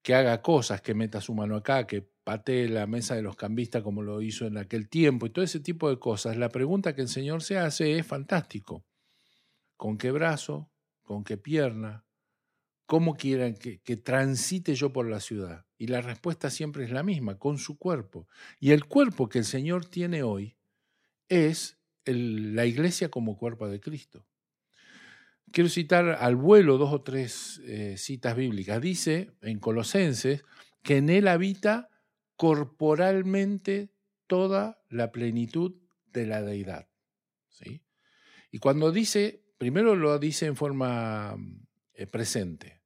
[0.01, 3.83] que haga cosas, que meta su mano acá, que patee la mesa de los cambistas
[3.83, 7.01] como lo hizo en aquel tiempo y todo ese tipo de cosas, la pregunta que
[7.01, 8.85] el Señor se hace es fantástico.
[9.77, 10.71] ¿Con qué brazo?
[11.03, 12.05] ¿Con qué pierna?
[12.87, 15.65] ¿Cómo quieran que, que transite yo por la ciudad?
[15.77, 18.27] Y la respuesta siempre es la misma, con su cuerpo.
[18.59, 20.57] Y el cuerpo que el Señor tiene hoy
[21.29, 24.27] es el- la iglesia como cuerpo de Cristo.
[25.51, 28.81] Quiero citar al vuelo dos o tres eh, citas bíblicas.
[28.81, 30.43] Dice en Colosenses
[30.81, 31.89] que en él habita
[32.35, 33.93] corporalmente
[34.27, 35.75] toda la plenitud
[36.11, 36.89] de la deidad.
[37.49, 37.83] ¿sí?
[38.51, 41.37] Y cuando dice, primero lo dice en forma
[41.93, 42.81] eh, presente.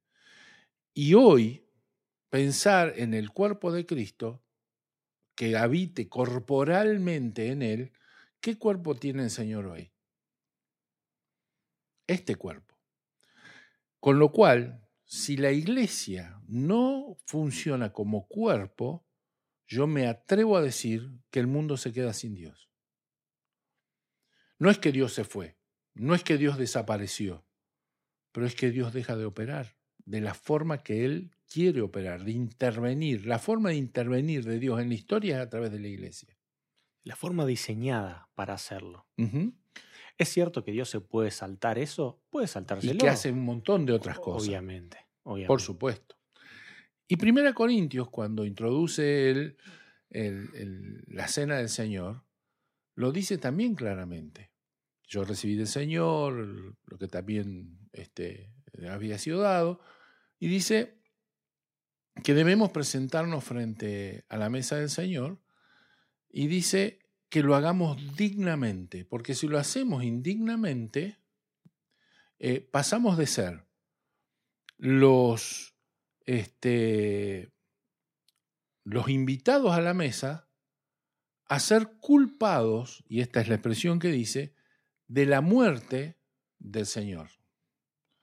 [0.94, 1.64] Y hoy,
[2.28, 4.42] pensar en el cuerpo de Cristo,
[5.34, 7.92] que habite corporalmente en él,
[8.40, 9.92] ¿qué cuerpo tiene el Señor hoy?
[12.08, 12.76] Este cuerpo.
[14.00, 19.06] Con lo cual, si la iglesia no funciona como cuerpo,
[19.68, 22.68] yo me atrevo a decir que el mundo se queda sin Dios.
[24.58, 25.56] No es que Dios se fue,
[25.94, 27.46] no es que Dios desapareció,
[28.32, 32.32] pero es que Dios deja de operar de la forma que Él quiere operar, de
[32.32, 33.26] intervenir.
[33.26, 36.34] La forma de intervenir de Dios en la historia es a través de la iglesia.
[37.04, 39.06] La forma diseñada para hacerlo.
[40.18, 42.20] ¿Es cierto que Dios se puede saltar eso?
[42.30, 42.94] Puede saltárselo.
[42.94, 44.48] Y que hace un montón de otras cosas.
[44.48, 45.46] Obviamente, obviamente.
[45.48, 46.16] Por supuesto.
[47.06, 49.56] Y Primera Corintios, cuando introduce el-
[50.10, 52.24] el- el- la cena del Señor,
[52.94, 54.50] lo dice también claramente.
[55.06, 58.52] Yo recibí del Señor lo que también este,
[58.90, 59.80] había sido dado,
[60.38, 61.00] y dice
[62.22, 65.40] que debemos presentarnos frente a la mesa del Señor,
[66.28, 66.97] y dice
[67.28, 71.18] que lo hagamos dignamente, porque si lo hacemos indignamente,
[72.38, 73.64] eh, pasamos de ser
[74.78, 75.74] los,
[76.24, 77.52] este,
[78.84, 80.48] los invitados a la mesa
[81.48, 84.54] a ser culpados, y esta es la expresión que dice,
[85.06, 86.18] de la muerte
[86.58, 87.30] del Señor.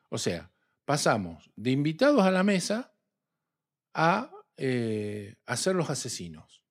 [0.09, 0.51] O sea,
[0.85, 2.93] pasamos de invitados a la mesa
[3.93, 6.64] a, eh, a ser los asesinos.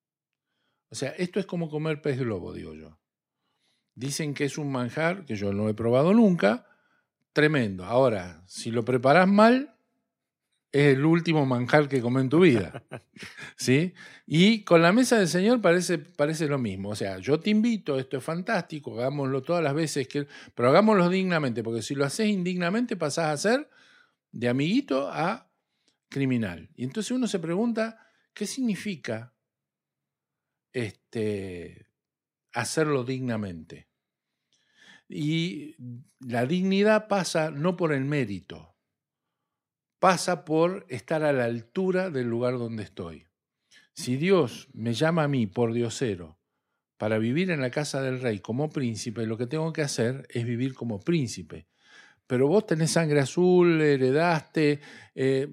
[0.95, 2.97] O sea, esto es como comer pez globo, digo yo.
[3.95, 6.65] Dicen que es un manjar que yo no he probado nunca,
[7.33, 7.83] tremendo.
[7.83, 9.75] Ahora, si lo preparas mal,
[10.71, 12.81] es el último manjar que comes en tu vida.
[13.57, 13.93] ¿Sí?
[14.25, 16.91] Y con la mesa del Señor parece, parece lo mismo.
[16.91, 20.25] O sea, yo te invito, esto es fantástico, hagámoslo todas las veces que.
[20.55, 23.69] Pero hagámoslo dignamente, porque si lo haces indignamente pasás a ser
[24.31, 25.51] de amiguito a
[26.07, 26.69] criminal.
[26.73, 27.99] Y entonces uno se pregunta,
[28.33, 29.34] ¿qué significa
[30.75, 31.87] este,
[32.51, 33.87] hacerlo dignamente?
[35.07, 35.75] Y
[36.19, 38.75] la dignidad pasa no por el mérito,
[39.99, 43.25] pasa por estar a la altura del lugar donde estoy.
[43.93, 46.39] Si Dios me llama a mí por diosero
[46.97, 50.43] para vivir en la casa del rey como príncipe, lo que tengo que hacer es
[50.43, 51.67] vivir como príncipe.
[52.27, 54.81] Pero vos tenés sangre azul, heredaste,
[55.13, 55.47] eh,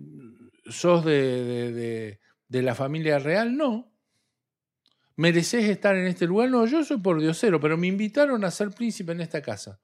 [0.67, 3.92] sos de, de, de, de la familia real, no.
[5.17, 6.51] ¿Mereces estar en este lugar?
[6.51, 9.81] No, yo soy por diosero, pero me invitaron a ser príncipe en esta casa.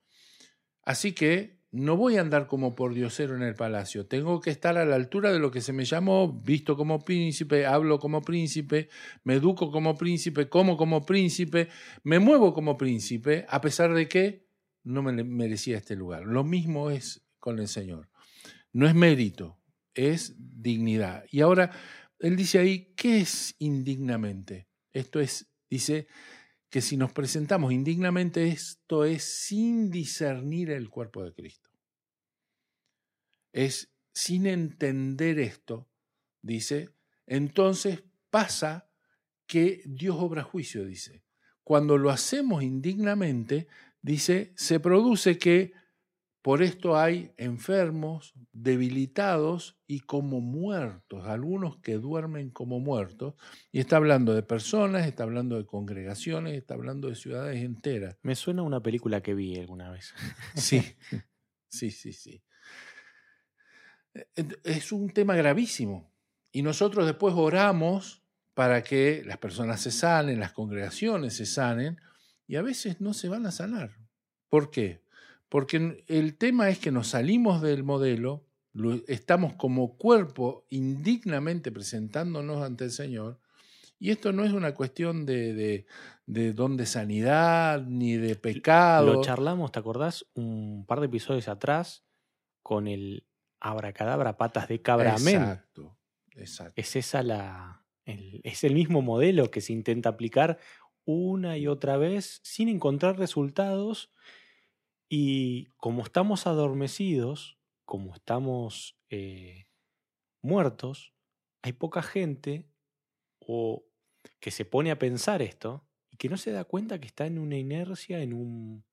[0.83, 4.79] Así que no voy a andar como por diosero en el palacio, tengo que estar
[4.79, 8.89] a la altura de lo que se me llamó, visto como príncipe, hablo como príncipe,
[9.23, 11.69] me educo como príncipe, como como príncipe,
[12.05, 14.49] me muevo como príncipe, a pesar de que
[14.83, 16.25] no me merecía este lugar.
[16.25, 18.09] Lo mismo es con el Señor.
[18.73, 19.59] No es mérito,
[19.95, 21.25] es dignidad.
[21.31, 21.71] Y ahora,
[22.19, 24.68] él dice ahí, ¿qué es indignamente?
[24.99, 26.09] Esto es, dice,
[26.71, 31.71] que si nos presentamos indignamente, esto es sin discernir el cuerpo de Cristo.
[33.53, 35.89] Es sin entender esto,
[36.43, 36.91] dice,
[37.27, 38.91] entonces pasa
[39.47, 41.23] que Dios obra juicio, dice.
[41.63, 43.69] Cuando lo hacemos indignamente,
[44.03, 45.73] dice, se produce que
[46.43, 53.35] por esto hay enfermos, debilitados y como muertos, algunos que duermen como muertos.
[53.73, 58.17] Y está hablando de personas, está hablando de congregaciones, está hablando de ciudades enteras.
[58.23, 60.15] Me suena a una película que vi alguna vez.
[60.55, 60.83] Sí,
[61.69, 62.43] sí, sí, sí.
[64.65, 66.13] Es un tema gravísimo.
[66.53, 68.23] Y nosotros después oramos
[68.55, 72.01] para que las personas se sanen, las congregaciones se sanen,
[72.47, 73.99] y a veces no se van a sanar.
[74.49, 75.05] ¿Por qué?
[75.49, 78.45] Porque el tema es que nos salimos del modelo,
[79.07, 83.41] estamos como cuerpo indignamente presentándonos ante el Señor,
[83.99, 85.87] y esto no es una cuestión de, de,
[86.27, 89.15] de don de sanidad ni de pecado.
[89.15, 90.25] Lo charlamos, ¿te acordás?
[90.35, 92.05] Un par de episodios atrás
[92.63, 93.27] con el
[93.61, 95.99] abracadabra patas de cabra Exacto,
[96.31, 96.75] exacto.
[96.77, 97.85] Es esa la.
[98.05, 100.59] es el mismo modelo que se intenta aplicar
[101.05, 104.13] una y otra vez sin encontrar resultados
[105.09, 109.67] y como estamos adormecidos, como estamos eh,
[110.43, 111.15] muertos,
[111.63, 112.69] hay poca gente
[113.41, 113.85] o
[114.41, 117.39] que se pone a pensar esto y que no se da cuenta que está en
[117.39, 118.85] una inercia, en un...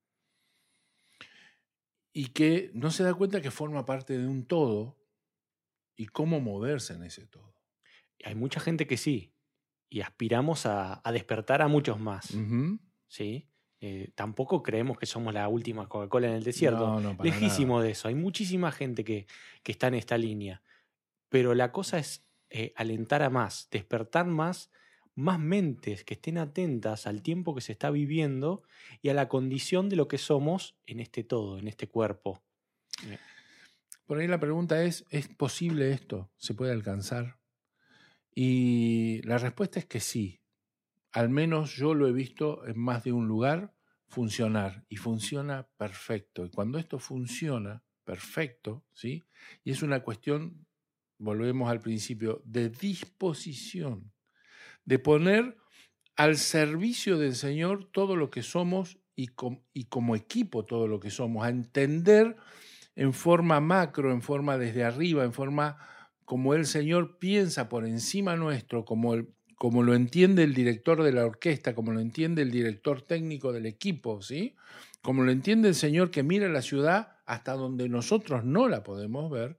[2.14, 4.98] Y que no se da cuenta que forma parte de un todo
[5.98, 7.62] y cómo moverse en ese todo.
[8.24, 9.34] Hay mucha gente que sí,
[9.90, 12.34] y aspiramos a, despertar a muchos más.
[13.08, 13.50] ¿sí?
[13.82, 17.18] Eh, tampoco creemos que somos la última Coca-Cola en el desierto.
[17.22, 18.08] Lejísimo de eso.
[18.08, 19.28] Hay muchísima gente que,
[19.64, 20.62] que, está en esta línea.
[21.30, 24.72] Pero la cosa es eh, alentar a más, despertar más,
[25.14, 28.64] más mentes que estén atentas al tiempo que se está viviendo
[29.02, 32.42] y a la condición de lo que somos en este todo, en este cuerpo.
[33.08, 33.18] Eh.
[34.06, 36.30] Por ahí la pregunta es, ¿es posible esto?
[36.38, 37.38] ¿Se puede alcanzar?
[38.34, 40.40] Y la respuesta es que sí.
[41.16, 43.74] Al menos yo lo he visto en más de un lugar
[44.10, 46.46] funcionar y funciona perfecto.
[46.46, 49.24] Y cuando esto funciona perfecto, ¿sí?
[49.64, 50.68] Y es una cuestión,
[51.18, 54.12] volvemos al principio, de disposición,
[54.84, 55.56] de poner
[56.18, 59.30] al servicio del Señor todo lo que somos y,
[59.74, 62.36] y como equipo todo lo que somos, a entender
[62.94, 65.78] en forma macro, en forma desde arriba, en forma
[66.26, 71.12] como el Señor piensa por encima nuestro, como el, como lo entiende el director de
[71.12, 74.56] la orquesta, como lo entiende el director técnico del equipo, ¿sí?
[75.02, 79.32] Como lo entiende el Señor que mira la ciudad hasta donde nosotros no la podemos
[79.32, 79.58] ver,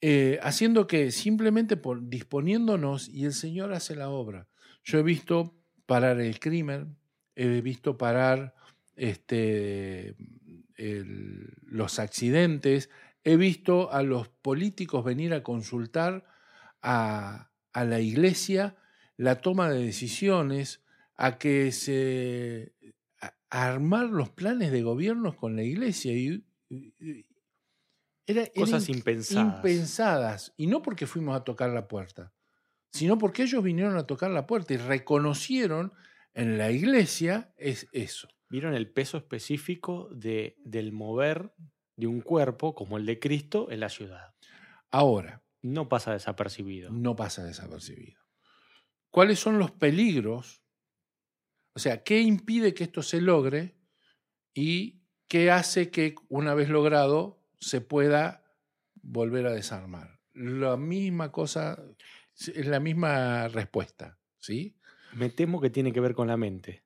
[0.00, 4.48] eh, haciendo que simplemente por, disponiéndonos y el Señor hace la obra.
[4.82, 5.54] Yo he visto
[5.86, 6.96] parar el crimen,
[7.36, 8.54] he visto parar
[8.96, 10.16] este,
[10.76, 12.90] los accidentes,
[13.24, 16.24] he visto a los políticos venir a consultar
[16.82, 18.76] a, a la iglesia
[19.16, 20.82] la toma de decisiones,
[21.16, 22.72] a que se
[23.50, 26.44] armar los planes de gobierno con la iglesia y,
[28.26, 29.56] era, cosas impensadas.
[29.56, 32.32] impensadas y no porque fuimos a tocar la puerta,
[32.90, 35.92] sino porque ellos vinieron a tocar la puerta y reconocieron
[36.32, 38.28] en la iglesia es eso.
[38.48, 41.52] Vieron el peso específico de, del mover
[41.96, 44.34] de un cuerpo como el de Cristo en la ciudad.
[44.90, 46.90] Ahora, no pasa desapercibido.
[46.92, 48.20] No pasa desapercibido.
[49.10, 50.62] ¿Cuáles son los peligros?
[51.72, 53.78] O sea, ¿qué impide que esto se logre
[54.52, 58.44] y qué hace que una vez logrado se pueda
[58.96, 60.20] volver a desarmar?
[60.34, 61.82] La misma cosa,
[62.34, 64.76] es la misma respuesta, ¿sí?
[65.14, 66.84] Me temo que tiene que ver con la mente.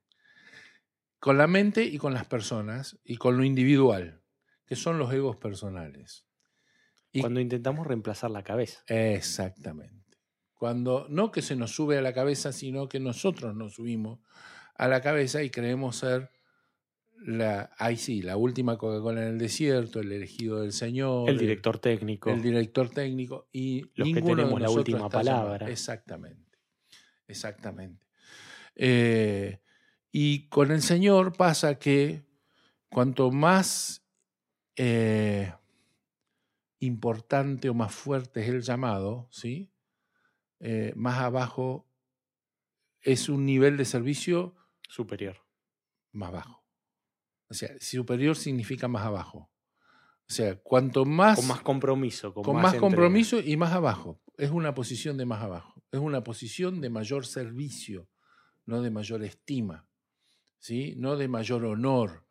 [1.19, 4.23] Con la mente y con las personas y con lo individual,
[4.67, 6.28] que son los egos personales.
[7.21, 8.83] Cuando intentamos reemplazar la cabeza.
[8.87, 10.19] Exactamente.
[10.55, 14.21] Cuando no que se nos sube a la cabeza, sino que nosotros nos subimos
[14.75, 16.31] a la cabeza y creemos ser
[17.21, 21.29] la, ahí sí, la última Coca-Cola en el desierto, el elegido del Señor.
[21.29, 22.31] El director técnico.
[22.31, 25.69] El director técnico y los que tenemos la última palabra.
[25.69, 26.59] Exactamente,
[27.27, 28.07] exactamente.
[28.77, 29.61] Eh,
[30.13, 32.25] y con el Señor pasa que
[32.89, 34.05] cuanto más
[34.77, 35.53] eh,
[36.81, 39.71] importante o más fuerte es el llamado, ¿sí?
[40.61, 41.89] Eh, más abajo
[43.01, 44.55] es un nivel de servicio
[44.89, 45.37] superior.
[46.13, 46.65] Más bajo.
[47.49, 49.51] O sea, superior significa más abajo.
[50.29, 51.39] O sea, cuanto más...
[51.39, 52.35] Con más compromiso.
[52.35, 54.21] Con, más, compromiso y más abajo.
[54.37, 55.83] Es una posición de más abajo.
[55.91, 58.09] Es una posición de mayor servicio,
[58.67, 59.89] no de mayor estima,
[60.59, 60.95] ¿sí?
[60.99, 62.27] no de mayor honor.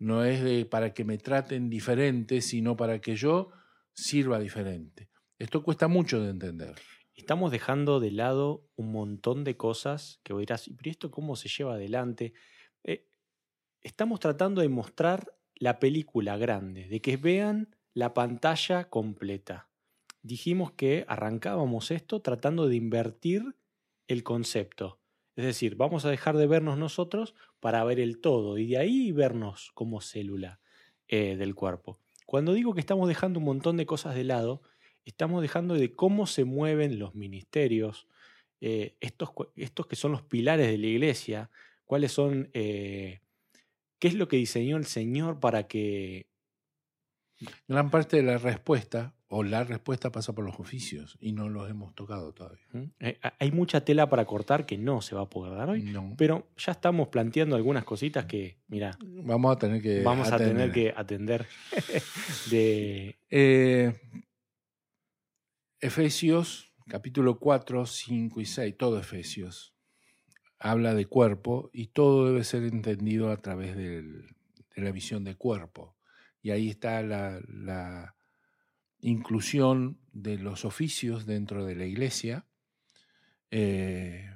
[0.00, 3.50] No es de para que me traten diferente, sino para que yo
[3.98, 5.10] sirva diferente.
[5.38, 6.74] Esto cuesta mucho de entender.
[7.14, 11.74] Estamos dejando de lado un montón de cosas que dirás, ¿pero esto cómo se lleva
[11.74, 12.32] adelante?
[12.84, 13.08] Eh,
[13.82, 19.68] estamos tratando de mostrar la película grande, de que vean la pantalla completa.
[20.22, 23.56] Dijimos que arrancábamos esto tratando de invertir
[24.06, 25.00] el concepto.
[25.34, 29.10] Es decir, vamos a dejar de vernos nosotros para ver el todo y de ahí
[29.10, 30.60] vernos como célula
[31.08, 32.00] eh, del cuerpo.
[32.28, 34.60] Cuando digo que estamos dejando un montón de cosas de lado,
[35.06, 38.06] estamos dejando de cómo se mueven los ministerios,
[38.60, 41.50] eh, estos, estos, que son los pilares de la iglesia,
[41.86, 43.20] cuáles son, eh,
[43.98, 46.26] qué es lo que diseñó el Señor para que...
[47.66, 51.68] Gran parte de la respuesta, o la respuesta pasa por los oficios, y no los
[51.68, 52.64] hemos tocado todavía.
[53.00, 56.48] Eh, hay mucha tela para cortar que no se va a poder dar hoy, pero
[56.56, 60.94] ya estamos planteando algunas cositas que, mira, vamos a tener que vamos a tener que
[60.96, 61.46] atender.
[62.50, 63.16] de,
[65.80, 69.74] Efesios, capítulo 4, 5 y 6, todo Efesios,
[70.58, 74.24] habla de cuerpo y todo debe ser entendido a través de
[74.74, 75.96] la visión de cuerpo.
[76.42, 78.14] Y ahí está la,
[79.00, 82.46] inclusión de los oficios dentro de la iglesia,
[83.50, 84.30] eh,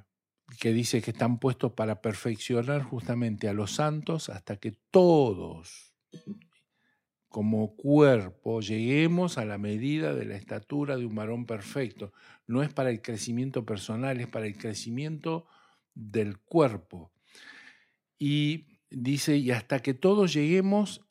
[0.59, 5.93] que dice que están puestos para perfeccionar justamente a los santos hasta que todos
[7.33, 12.13] como cuerpo lleguemos a la medida de la estatura de un varón perfecto.
[12.45, 15.47] No es para el crecimiento personal, es para el crecimiento
[15.95, 17.11] del cuerpo.
[18.19, 21.01] Y dice, y hasta que todos lleguemos,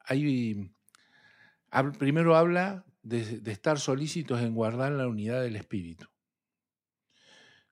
[1.98, 6.06] primero habla de, estar solícitos en guardar la unidad del espíritu,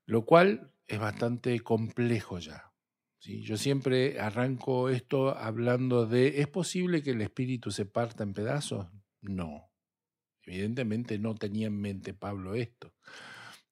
[0.07, 2.73] lo cual es bastante complejo ya.
[3.23, 8.89] Yo siempre arranco esto hablando de, ¿es posible que el espíritu se parta en pedazos?
[9.21, 9.71] No.
[10.43, 12.95] Evidentemente no tenía en mente Pablo esto.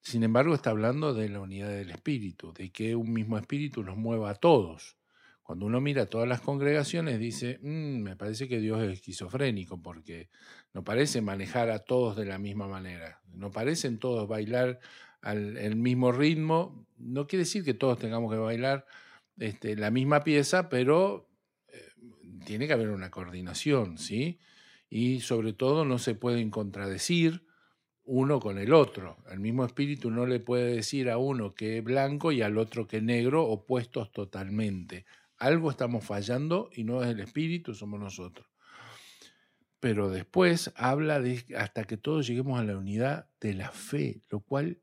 [0.01, 3.97] Sin embargo, está hablando de la unidad del espíritu, de que un mismo espíritu nos
[3.97, 4.99] mueva a todos.
[5.43, 10.29] Cuando uno mira todas las congregaciones, dice, mm, me parece que Dios es esquizofrénico, porque
[10.75, 13.21] no parece manejar a todos de la misma manera.
[13.33, 14.81] No parecen todos bailar
[15.21, 16.87] al mismo ritmo.
[16.97, 18.87] No quiere decir que todos tengamos que bailar
[19.39, 21.29] este, la misma pieza, pero
[21.69, 21.89] eh,
[22.45, 24.41] tiene que haber una coordinación, ¿sí?
[24.91, 27.47] Y sobre todo no se pueden contradecir
[28.05, 29.19] uno con el otro.
[29.31, 32.89] El mismo espíritu no le puede decir a uno que es blanco y al otro
[32.89, 35.05] que es negro, opuestos totalmente.
[35.37, 38.48] Algo estamos fallando y no es el espíritu, somos nosotros.
[39.81, 44.41] Pero después habla de hasta que todos lleguemos a la unidad de la fe, lo
[44.41, 44.83] cual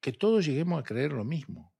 [0.00, 1.76] que todos lleguemos a creer lo mismo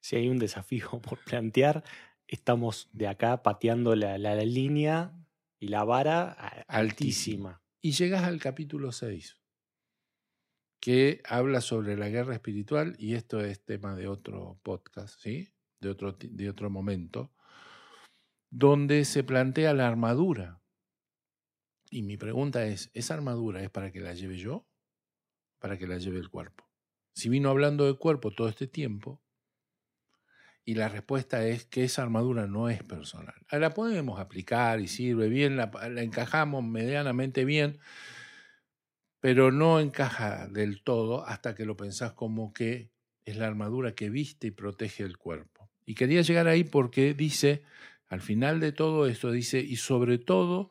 [0.00, 1.84] si hay un desafío por plantear,
[2.26, 5.12] estamos de acá pateando la, línea
[5.58, 6.32] y la vara
[6.68, 7.62] altísima.
[7.80, 9.36] Y llegas al capítulo 6,
[10.80, 15.48] que habla sobre la guerra espiritual, y esto es tema de otro podcast, ¿sí?
[15.80, 17.32] de, otro, de otro momento,
[18.56, 20.62] donde se plantea la armadura.
[21.90, 24.66] Y mi pregunta es, ¿esa armadura es para que la lleve yo?
[25.58, 26.66] ¿Para que la lleve el cuerpo?
[27.14, 29.22] Si vino hablando de cuerpo todo este tiempo,
[30.64, 33.34] y la respuesta es que esa armadura no es personal.
[33.50, 37.78] La podemos aplicar y sirve bien, la, encajamos medianamente bien,
[39.20, 42.90] pero no encaja del todo hasta que lo pensás como que
[43.26, 45.70] es la armadura que viste y protege el cuerpo.
[45.84, 47.62] Y quería llegar ahí porque dice,
[48.08, 50.70] al final de todo esto, dice, y sobre todo,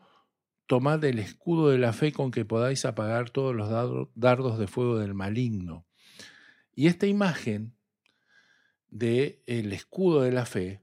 [0.68, 3.70] tomad el escudo de la fe con que podáis apagar todos los
[4.16, 5.86] dardos de fuego del maligno.
[6.74, 7.76] Y esta imagen
[8.88, 10.82] del el escudo de la fe,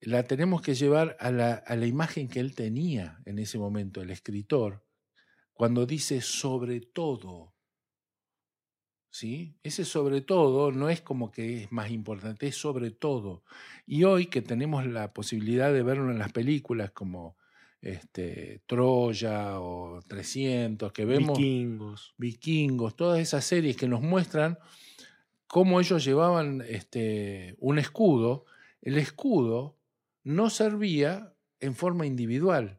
[0.00, 4.00] la tenemos que llevar a la, a la imagen que él tenía en ese momento,
[4.00, 4.84] el escritor,
[5.52, 7.54] cuando dice sobre todo.
[9.18, 9.56] ¿Sí?
[9.64, 13.42] Ese sobre todo no es como que es más importante, es sobre todo.
[13.84, 17.36] Y hoy que tenemos la posibilidad de verlo en las películas como
[17.80, 21.36] este, Troya o 300, que vemos...
[21.36, 22.14] Vikingos.
[22.16, 24.56] Vikingos, todas esas series que nos muestran
[25.48, 28.44] cómo ellos llevaban este, un escudo,
[28.82, 29.80] el escudo
[30.22, 32.78] no servía en forma individual.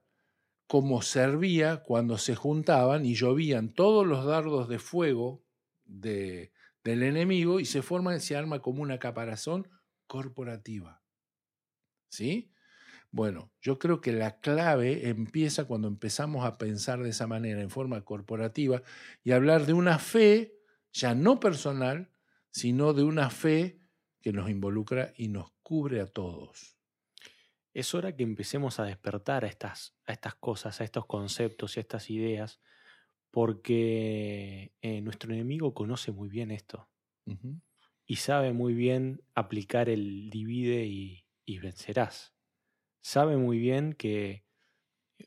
[0.68, 5.44] como servía cuando se juntaban y llovían todos los dardos de fuego
[5.90, 9.68] de, del enemigo y se forma, se arma como una caparazón
[10.08, 11.02] corporativa.
[12.10, 12.52] ¿Sí?
[13.12, 17.70] Bueno, yo creo que la clave empieza cuando empezamos a pensar de esa manera, en
[17.70, 18.84] forma corporativa,
[19.24, 20.56] y hablar de una fe
[20.94, 22.12] ya no personal,
[22.52, 23.82] sino de una fe
[24.22, 26.78] que nos involucra y nos cubre a todos.
[27.74, 31.80] Es hora que empecemos a despertar a estas, a estas cosas, a estos conceptos y
[31.80, 32.60] a estas ideas,
[33.32, 36.90] porque eh, nuestro enemigo conoce muy bien esto
[38.06, 42.34] y sabe muy bien aplicar el divide y, y vencerás.
[43.02, 44.44] Sabe muy bien que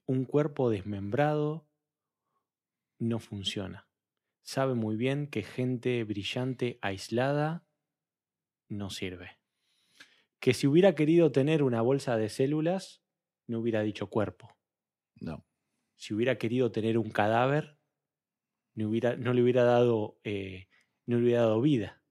[0.06, 1.68] un cuerpo desmembrado
[2.98, 3.88] no funciona.
[4.42, 7.64] Sabe muy bien que gente brillante aislada
[8.68, 9.38] no sirve.
[10.40, 13.02] Que si hubiera querido tener una bolsa de células,
[13.46, 14.56] no hubiera dicho cuerpo.
[15.20, 15.46] No.
[15.94, 17.78] Si hubiera querido tener un cadáver,
[18.74, 20.68] no, hubiera, no le hubiera dado, eh,
[21.06, 22.02] no le hubiera dado vida.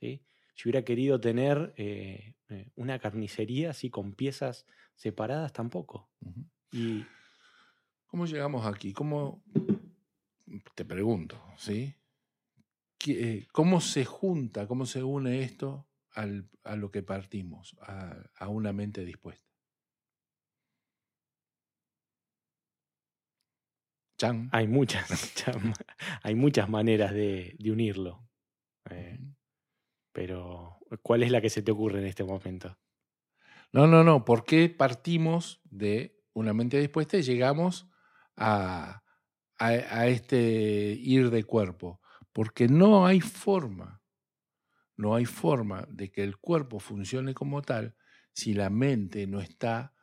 [0.00, 0.22] ¿sí?
[0.54, 6.10] Si hubiera querido tener eh, eh, una carnicería así con piezas separadas, tampoco.
[6.72, 7.04] y,
[8.06, 8.92] ¿Cómo llegamos aquí?
[8.92, 9.42] ¿Cómo,
[10.74, 11.94] te pregunto, ¿sí?
[13.52, 19.44] ¿Cómo se junta, cómo se une esto a lo que partimos, a, una mente dispuesta?
[24.52, 25.34] Hay muchas,
[26.22, 28.26] hay muchas maneras de, unirlo.
[28.90, 29.18] Eh,
[30.12, 32.78] pero, ¿cuál es la que se te ocurre en este momento?
[33.72, 34.24] No, no, no.
[34.24, 37.90] ¿Por qué partimos de una mente dispuesta y llegamos
[38.36, 39.02] a,
[39.58, 42.00] a, este ir de cuerpo?
[42.32, 44.02] Porque no hay forma,
[44.96, 47.96] no hay forma de que el cuerpo funcione como tal
[48.32, 49.94] si la mente no está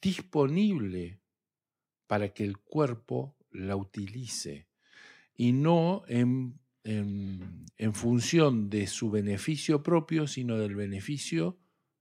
[0.00, 1.22] disponible
[2.10, 4.66] para que el cuerpo la utilice
[5.36, 11.56] y no en, en, función de su beneficio propio, sino del beneficio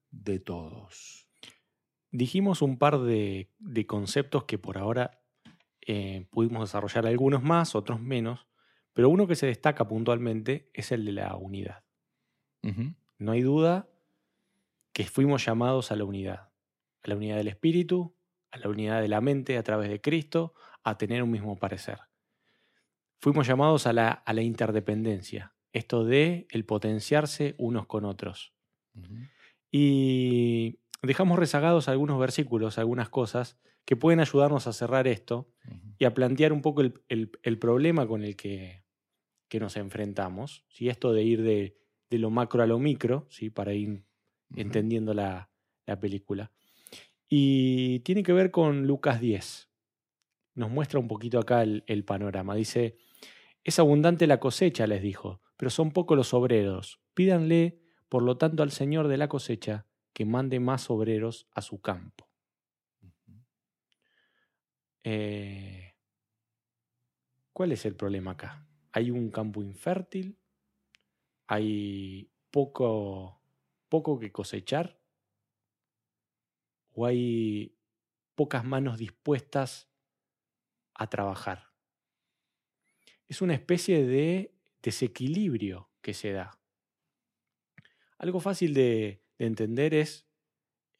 [0.10, 1.28] de todos.
[2.10, 5.22] Dijimos un par de, de conceptos que por ahora
[5.86, 8.48] eh, pudimos desarrollar algunos más, otros menos,
[8.94, 11.84] pero uno que se destaca puntualmente es el de la unidad.
[13.20, 13.88] No hay duda
[14.92, 16.50] que fuimos llamados a la unidad,
[17.04, 18.16] a la unidad del espíritu,
[18.52, 22.00] a la unidad de la mente a través de Cristo, a tener un mismo parecer.
[23.20, 28.54] Fuimos llamados a la, a la interdependencia, esto de el potenciarse unos con otros.
[29.72, 35.50] Y dejamos rezagados algunos versículos, algunas cosas que pueden ayudarnos a cerrar esto
[35.98, 38.84] y a plantear un poco el, problema con el que,
[39.48, 40.64] que nos enfrentamos.
[40.70, 40.90] ¿sí?
[40.90, 41.76] Esto de ir de,
[42.18, 43.50] lo macro a lo micro, ¿sí?
[43.50, 44.04] para ir
[44.56, 45.50] entendiendo la,
[46.00, 46.52] película.
[47.30, 49.70] Y tiene que ver con Lucas 10.
[50.56, 52.56] Nos muestra un poquito acá el, el panorama.
[52.56, 52.98] Dice,
[53.64, 57.00] es abundante la cosecha, les dijo, pero son pocos los obreros.
[57.14, 61.80] Pídanle, por lo tanto, al Señor de la cosecha que mande más obreros a su
[61.80, 62.30] campo.
[65.04, 65.96] Eh,
[67.54, 68.66] ¿Cuál es el problema acá?
[68.92, 70.38] Hay un campo infértil,
[71.48, 73.42] hay poco,
[73.90, 74.99] poco que cosechar,
[77.00, 77.78] o hay
[78.36, 79.90] pocas manos dispuestas
[80.94, 81.72] a trabajar.
[83.26, 86.60] Es una especie de desequilibrio que se da.
[88.18, 90.28] Algo fácil de, de entender es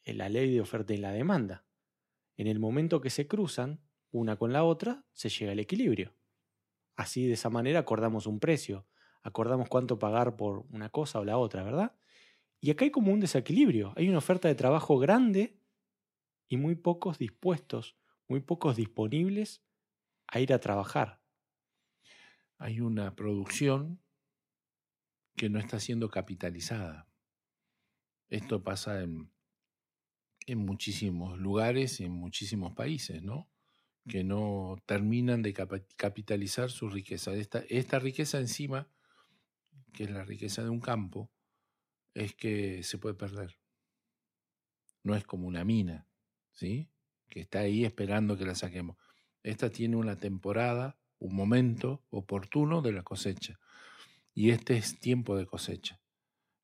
[0.06, 1.66] la ley de oferta y la demanda.
[2.38, 6.14] En el momento que se cruzan, una con la otra, se llega al equilibrio.
[6.96, 8.86] Así de esa manera acordamos un precio,
[9.22, 11.94] acordamos cuánto pagar por una cosa o la otra, ¿verdad?
[12.58, 15.59] Y acá hay como un desequilibrio, hay una oferta de trabajo grande
[16.50, 17.96] y muy pocos dispuestos,
[18.28, 19.62] muy pocos disponibles
[20.26, 21.22] a ir a trabajar.
[22.58, 24.02] Hay una producción
[25.36, 27.08] que no está siendo capitalizada.
[28.28, 29.30] Esto pasa en,
[30.46, 33.48] en muchísimos lugares, en muchísimos países, ¿no?
[34.08, 37.32] que no terminan de capitalizar su riqueza.
[37.34, 38.88] Esta, esta riqueza encima,
[39.92, 41.30] que es la riqueza de un campo,
[42.14, 43.56] es que se puede perder.
[45.04, 46.09] No es como una mina,
[46.52, 46.90] ¿sí?
[47.28, 48.96] Que está ahí esperando que la saquemos.
[49.42, 53.58] Esta tiene una temporada, un momento oportuno de la cosecha.
[54.34, 56.00] Y este es tiempo de cosecha.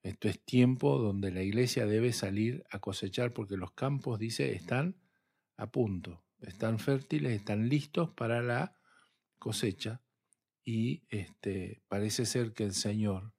[0.03, 4.97] Esto es tiempo donde la iglesia debe salir a cosechar porque los campos, dice, están
[5.57, 8.77] a punto están fértiles, están listos para la
[9.39, 10.03] cosecha
[10.65, 13.33] y este, parece ser que el Señor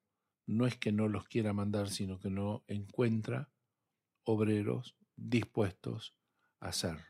[0.46, 3.52] no es que no los quiera mandar, sino que no encuentra
[4.24, 6.16] obreros dispuestos
[6.60, 7.06] hacerlo.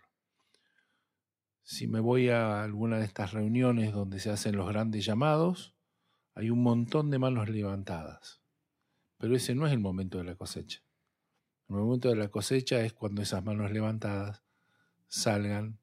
[1.64, 5.76] Si me voy a alguna de estas reuniones donde se hacen los grandes llamados,
[6.34, 8.42] hay un montón de manos levantadas.
[9.18, 10.82] Pero ese no es el momento de la cosecha.
[11.68, 14.44] El momento de la cosecha es cuando esas manos levantadas
[15.08, 15.80] salgan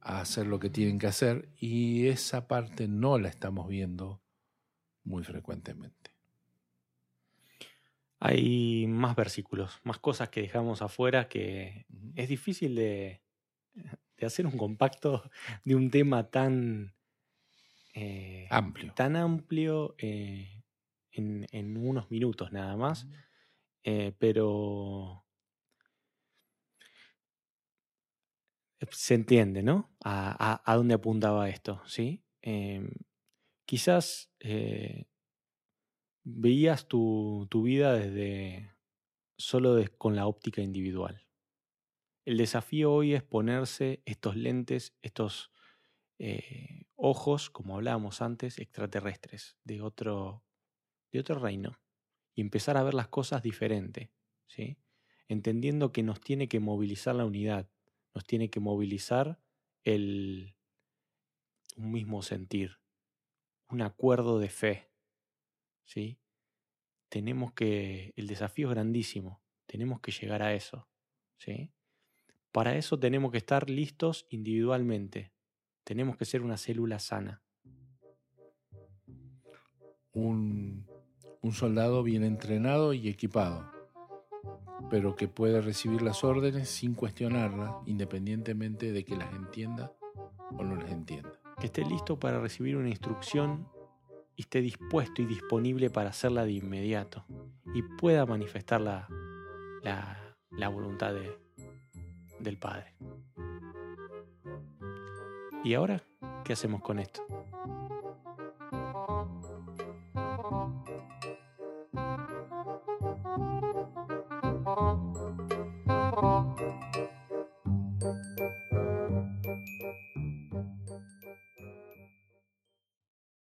[0.00, 4.22] a hacer lo que tienen que hacer y esa parte no la estamos viendo
[5.04, 6.15] muy frecuentemente.
[8.18, 13.22] Hay más versículos, más cosas que dejamos afuera que es difícil de,
[14.22, 15.30] hacer un compacto
[15.64, 16.94] de un tema tan
[17.94, 18.92] eh, amplio.
[18.94, 20.62] Tan amplio eh,
[21.12, 23.06] en, unos minutos nada más.
[23.82, 25.24] Eh, pero
[28.90, 29.90] se entiende, ¿no?
[30.04, 32.22] A, dónde apuntaba esto, ¿sí?
[32.42, 32.90] Em,
[33.64, 34.30] quizás
[36.28, 38.74] veías tu, vida desde
[39.38, 41.24] solo con la óptica individual.
[42.24, 45.52] El desafío hoy es ponerse estos lentes, estos
[46.18, 50.44] eh, ojos, como hablábamos antes, extraterrestres, de otro,
[51.12, 51.78] de otro reino,
[52.34, 54.10] y empezar a ver las cosas diferente,
[54.48, 54.78] ¿sí?
[55.28, 57.70] entendiendo que nos tiene que movilizar la unidad,
[58.14, 59.40] nos tiene que movilizar
[59.84, 60.56] el,
[61.76, 62.80] un mismo sentir,
[63.68, 64.90] un acuerdo de fe,
[65.86, 66.18] ¿sí?
[67.08, 70.86] Tenemos que, el desafío es grandísimo, tenemos que llegar a eso,
[71.38, 71.72] ¿sí?
[72.52, 75.32] Para eso tenemos que estar listos individualmente,
[75.84, 77.42] tenemos que ser una célula sana.
[80.12, 80.86] Un,
[81.42, 83.70] un soldado bien entrenado y equipado,
[84.90, 89.92] pero que puede recibir las órdenes sin cuestionarlas, independientemente de que las entienda
[90.50, 91.32] o no las entienda.
[91.60, 93.68] Que esté listo para recibir una instrucción
[94.36, 97.24] y esté dispuesto y disponible para hacerla de inmediato
[97.74, 99.08] y pueda manifestar la,
[100.50, 101.14] la, voluntad
[102.38, 102.94] del Padre.
[105.64, 106.02] ¿Y ahora
[106.44, 107.26] qué hacemos con esto?